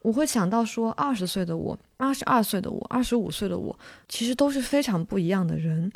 [0.00, 3.76] 我会想到说，二十岁的我，二十二岁的我，二十五岁的我，
[4.08, 5.90] 其实都是非常不一样的人。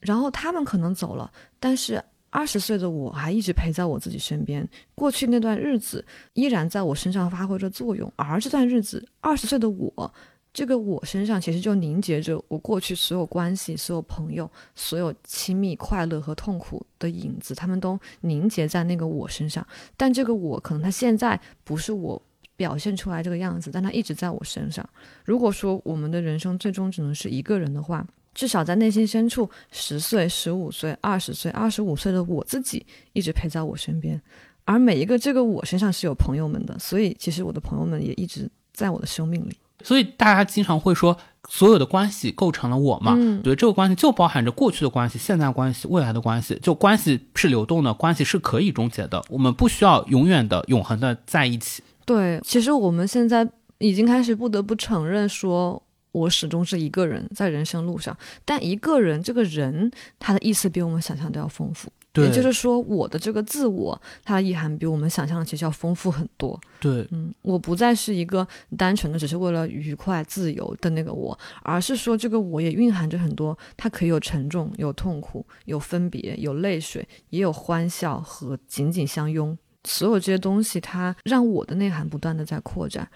[0.00, 4.68] 然后他们可能走了，但是二十岁的我还一直陪在我自己身边。
[4.94, 10.12] 过去那段日子依然在我身上发挥着作用，而这段日子，二十岁的我，
[10.52, 19.66] 这个我身上其实就凝结着我过去所有关系、所有朋友、所有亲密、快乐和痛苦的影子，他们都凝结在那个我身上。
[19.96, 22.20] 但这个我，可能他现在不是我。
[22.56, 24.88] 表现出来这个样子，但他一直在我身上。
[25.24, 34.20] 如果说我们的人生最终只能是一个人的话，至少在内心深处，十岁、十五岁、二十岁、二十五岁的我自己一直陪在我身边。
[34.64, 39.56] 而每一个这个我身上是有朋友们的，所以其实我的朋友们也一直在我的生命里。
[39.82, 41.14] 所以大家经常会说，
[41.48, 43.14] 所有的关系构成了我嘛？
[43.18, 46.58] 嗯，对，这个关系就包含着过去的关系、现在关系、未来的关系。
[46.62, 51.83] 就关系是流动的，关系是可以终结的，我们不需要永远的、永恒的在一起。
[52.04, 53.48] 对，其实我们现在
[53.78, 55.82] 已经开始不得不承认，说
[56.12, 58.16] 我始终是一个人在人生路上。
[58.44, 61.90] 但一个人这个人，他的意思比我们想象的要丰富。
[62.12, 66.56] 对，也就是说，我的这个自我，它的意涵比我们想象的其实要丰富很多。
[66.78, 68.46] 对，嗯，我不再是一个
[68.78, 79.58] 单纯的只是为了愉快、自由的那个我，而是说这个我也蕴含着很多，它可以有沉重、有痛苦、有分别、有泪水，也有欢笑和紧紧相拥。
[79.84, 83.08] 所有这些东西，它让我的内涵不断的在扩展。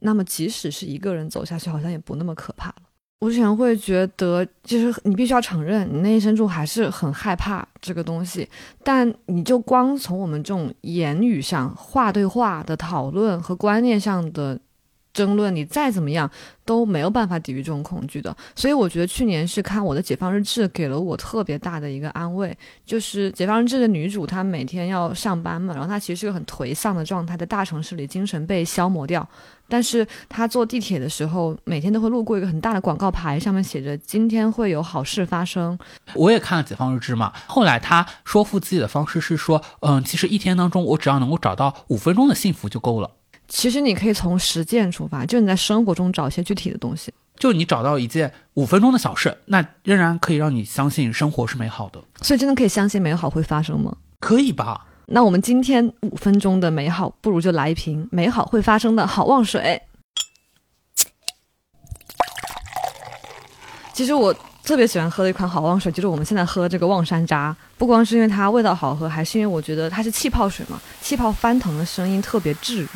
[0.00, 2.76] 那么，即使是一个人走下去，好像也不那么可怕了。
[3.20, 8.46] 我之前会觉得，就是你必须要承认，你内心深处还是很害怕这个东西。
[8.82, 14.60] 但你就光从我们这种言语上、话对话的讨论和观念上的
[15.14, 16.30] 争论，你再怎么样
[16.66, 18.36] 都没有办法抵御这种恐惧的。
[18.54, 22.54] 所以我觉得去年是看我的《解放日志》，给了我特别大的一个安慰。
[22.84, 29.26] 就是《解放日志》的女主，她每天要上班嘛，然后她其实是个很颓丧的状态，在大城市里精神被消磨掉。
[29.66, 35.78] 但是她坐地铁的时候，每天都会路过一个很大的广告牌，上面写着“今天会有好事发生”。
[36.14, 43.10] 我也看了《解放日志》嘛，后来她说服自己的方式是说，嗯，其实一天当中我只要能够找到五分钟的幸福就够了。
[43.48, 47.12] 其实你可以从实践出发，就你在生活中找一些具体的东西。
[47.36, 52.00] 就你找到一件五分钟的小事，那仍然可以让你相信生活是美好的。
[52.22, 53.94] 所以真的可以相信美好会发生吗？
[54.20, 54.86] 可以吧？
[55.06, 59.82] 那我们今天五分钟的美好，不如就来一瓶美好会发生的好望水。
[63.92, 67.54] 其实我特别喜欢喝的一款好望水，就是我们现在喝这个望山楂。
[67.76, 72.88] 不光是因为它味道好喝，还是因为我觉得它是气泡水嘛，气泡翻腾的声音特别治愈。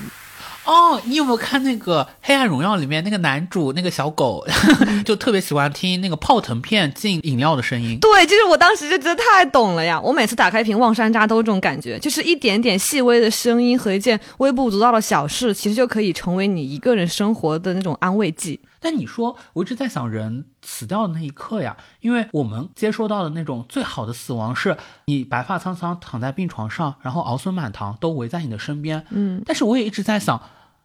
[0.69, 4.47] 哦，你有没有看那个《黑暗荣耀》里面那个男主那个小狗，
[5.03, 7.99] 就特别喜欢听那个泡腾片进饮料的声音？
[8.01, 9.99] 对，就是我当时就觉得太懂了呀！
[9.99, 18.61] 我每次打开一瓶望山楂都是这种感觉，就是一点点细微的声音和一件微不足道的小事，其实就可以成为你一个人生活的那种安慰剂。
[18.79, 29.07] 但你说，我一直在想，人死掉的那一刻呀，因为我们接收到的那种最好的死亡，是你白发苍苍躺在病床上，然后儿孙满堂都围在你的身边。
[29.09, 30.39] 嗯，但是我也一直在想。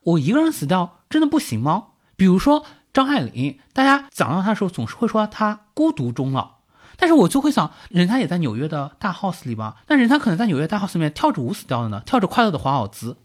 [0.03, 1.85] 我一个人死掉真的不行吗？
[2.15, 6.57] 比如说张爱玲，大家讲到她的时候总是会说她孤独终老，
[6.97, 9.77] 但是我就会想，人家也在纽约的大 house 里吧？
[9.87, 13.17] 但人家可能在纽约大 house 里面跳着舞死掉的呢，跳着快乐的华尔兹。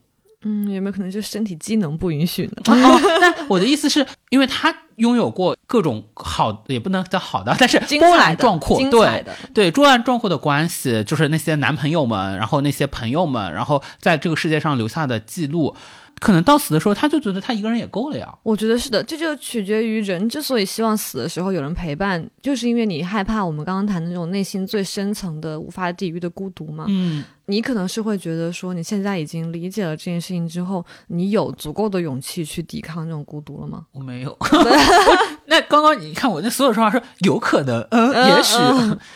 [0.43, 2.53] 嗯，有没有可能就身体机能不允许呢？
[2.73, 15.77] 哦但我的意思是，因为她拥有过各种好，也不能叫好的，但是波澜壮阔，对对，波澜壮阔的关系，就是那些男朋友们，然后那些朋友们，然后在这个世界上留下的记录。
[16.21, 18.33] 可能到死的时候，他就觉得他一个人也够了呀。
[18.43, 26.87] 我觉得是的，这就取决于人之所以希望死的时候有人陪伴，就是因为你害怕我们刚刚谈的那种内心最深层的无法抵御的孤独嘛。
[26.89, 27.25] 嗯。
[27.47, 33.87] 你可能是会觉得说，你现在已经理解了这件事情之后，你有足够的勇气去抵抗这种孤独了吗？
[33.93, 34.37] 我没有。
[35.51, 38.55] 那刚刚你看我那所有说话说有可能，嗯，也许，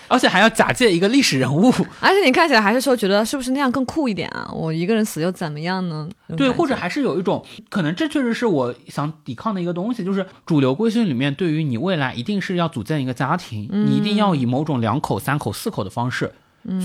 [0.08, 1.70] 而且还要假借一个历史人物，
[2.00, 4.50] 而且你看起来还是说觉得是不是那样更酷一点啊？
[4.52, 6.08] 我一个人死又怎么样呢？
[6.36, 16.32] 对，或者还是有一种可能，这确实是我想抵抗的一个东西，就是主流规训里面对于你未来一定是要组建一个家庭，你一定要以某种两口、三口、四口的方式。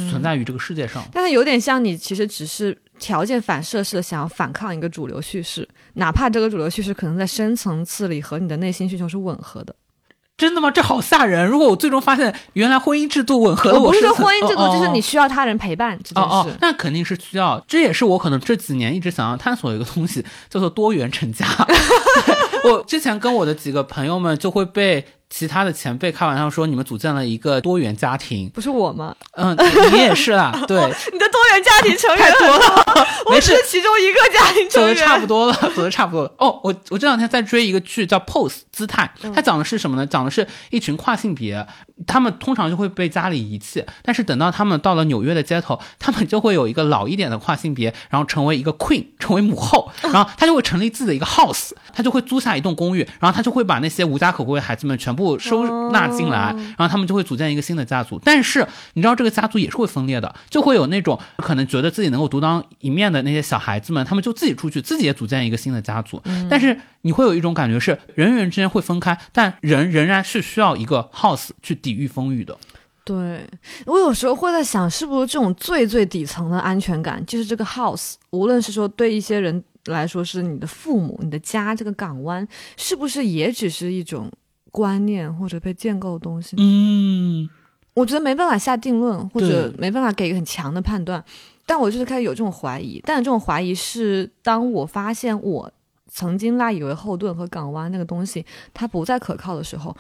[0.10, 9.76] 存在于这个世界上，但是有点像你其实只是条件反射式的想要反抗一个主流叙事，哪怕这个主流叙事可能在深层次里和你的内心需求是吻合的。
[10.38, 10.70] 真的吗？
[10.70, 11.48] 这好吓人！
[11.48, 16.30] 如果我最终发现原来婚姻制度吻合了，我不是说婚姻制度，就是你需要他人陪伴这件事。
[16.30, 17.60] 哦哦，那肯定是需要。
[17.68, 21.44] 这也是我可能这几年一直想要探索一个东西，叫做多元成家。
[22.70, 25.06] 我之前跟我的几个朋友们就会被。
[25.30, 29.14] 其他的前辈开玩笑说：“你们组建了一个多元家庭，不是我吗？
[29.34, 29.54] 嗯，
[29.92, 30.58] 你也是啦。
[30.66, 30.78] 对，
[31.12, 34.96] 你的多元家庭成员太多了，我是其中一个家庭成员。
[34.96, 36.34] 走的差不多了，走的差不多了。
[36.38, 40.08] 哦，我我这两天在追一个剧叫《Pose》姿态，它讲的是什么呢？
[40.08, 41.68] 讲的是一群跨性别，
[42.08, 55.18] 他们通常就会被家里遗弃，但是等到他们到了纽约的街头，他们就会有一个老一点的跨性别，然后成为一个 queen，成为母后，然后他就会成立自己的一个 house，他就会租下一栋公寓，然后他就会把那些无家可归的孩子们全。
[55.18, 58.22] 部收纳进来，然后他们就会组建一个新的家族。
[58.24, 66.22] 但是你知道，这个家族也是会分裂的，就会有那种可能觉得自己能够独当一面的那些小孩子们，他们就自己出去，自己也组建一个新的家族。
[66.48, 72.56] 但是你会有一种感觉是，人与人之间会分开，但人仍然是需要一个 house 去抵御风雨的。
[73.04, 73.42] 对
[73.88, 84.32] 我有时候会在想，是不是这种最最底层的安全感，就是这个 house，无论是说对一些人来说是你的父母、你的家这个港湾，是不是也只是一种？
[84.70, 87.50] 观念或者被建构的东西，嗯，
[87.96, 91.24] 我觉得没办法下定论，或者没办法给一个很强的判断，
[91.66, 93.02] 但我就是开始有这种怀疑。
[93.04, 95.72] 但这种怀疑是当我发现我
[96.08, 99.96] 曾经赖以为后盾和港湾那个东西它不再可靠的时候。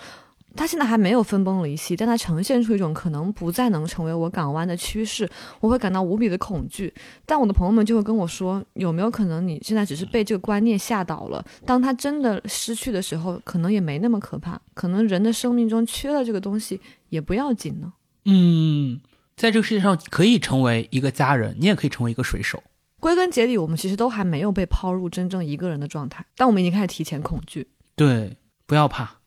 [0.57, 5.29] 他现在还没有分崩离析，但他呈现出一种可能不再能成为我港湾的趋势，
[5.61, 6.93] 我会感到无比的恐惧。
[7.25, 11.45] 但我的朋友们就会跟我说，有没有可能你现在只是被这个观念吓倒了？
[11.65, 17.93] 当他真的失去的时候，可能也没那么可怕，可能人的生命中缺了这个东西也不要紧呢。
[18.25, 18.99] 嗯，
[19.35, 22.61] 在这个世界上可以成为一个家人，你也可以成为一个水手。
[22.99, 27.67] 归根结底，我们其实都还没有被抛入真正一个人的状态，但我们已经开始提前恐惧。
[27.95, 28.35] 对，
[28.65, 29.17] 不要怕。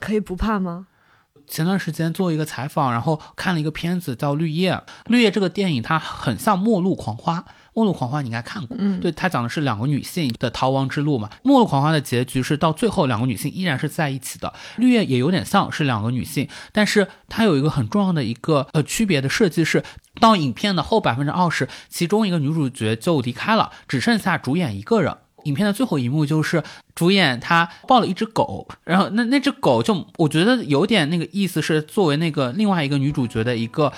[0.00, 0.86] 可以不怕吗？
[1.46, 4.72] 前段时间做一个采访，然后看了一个片子叫《绿叶》。
[5.06, 7.38] 《绿叶》这个电影它很像《末路狂花》，
[7.74, 11.28] 末路狂花》你应该看过，嗯对，它讲的是两个女性的逃亡之路嘛。
[11.42, 19.82] 《末路狂花》的结局是到最后两个女性依然是在一起的，《绿叶》也有点像是两个女性，但是它有一个很重要的一个呃区别的设计是，
[20.20, 25.16] 到影片的后百分之二十，其中一个女主角就离开了，只剩下主演一个人。
[25.44, 26.62] 影片的最后一幕就是
[26.94, 33.86] 主演他抱了一只狗，然后那那只狗就我觉得有点那个意思是作为那个另外一个女主角的一个。
[33.86, 33.94] 嗯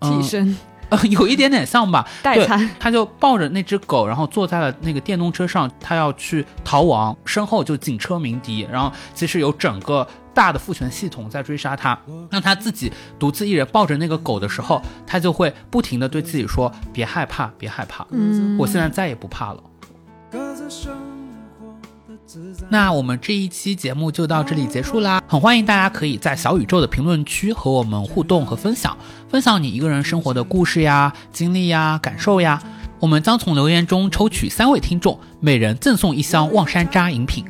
[0.00, 0.56] 替身
[0.90, 11.98] 呃，有一点点像吧，代餐，他就抱着那只狗，然后坐在了那个电动车上，他要去逃亡，身后就警车鸣笛，然后其实有整个大的父权系统在追杀他。
[12.30, 19.62] 让他自己独自一人抱着那个狗的时候，他就会不停的对自己说：“别害怕，别害怕，嗯，我现在再也不怕了。”
[22.68, 28.96] 那我们这一期节目就到这里结束啦，很欢迎大家可以在小宇宙的评论区和我们互动和分享，
[29.28, 32.62] 分享你一个人生活的故事呀、经历呀、感受呀。
[33.00, 37.44] 我们将从留言中抽取三位听众，每人赠送一箱望山楂饮品。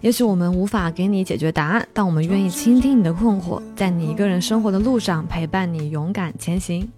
[0.00, 6.88] 也许我们无法给你解决答案，但我们愿意倾听你的困惑，在你一个人生活的路上陪伴你勇敢前行。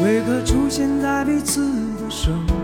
[0.00, 1.62] 为何出现在彼此
[1.96, 2.63] 的生活又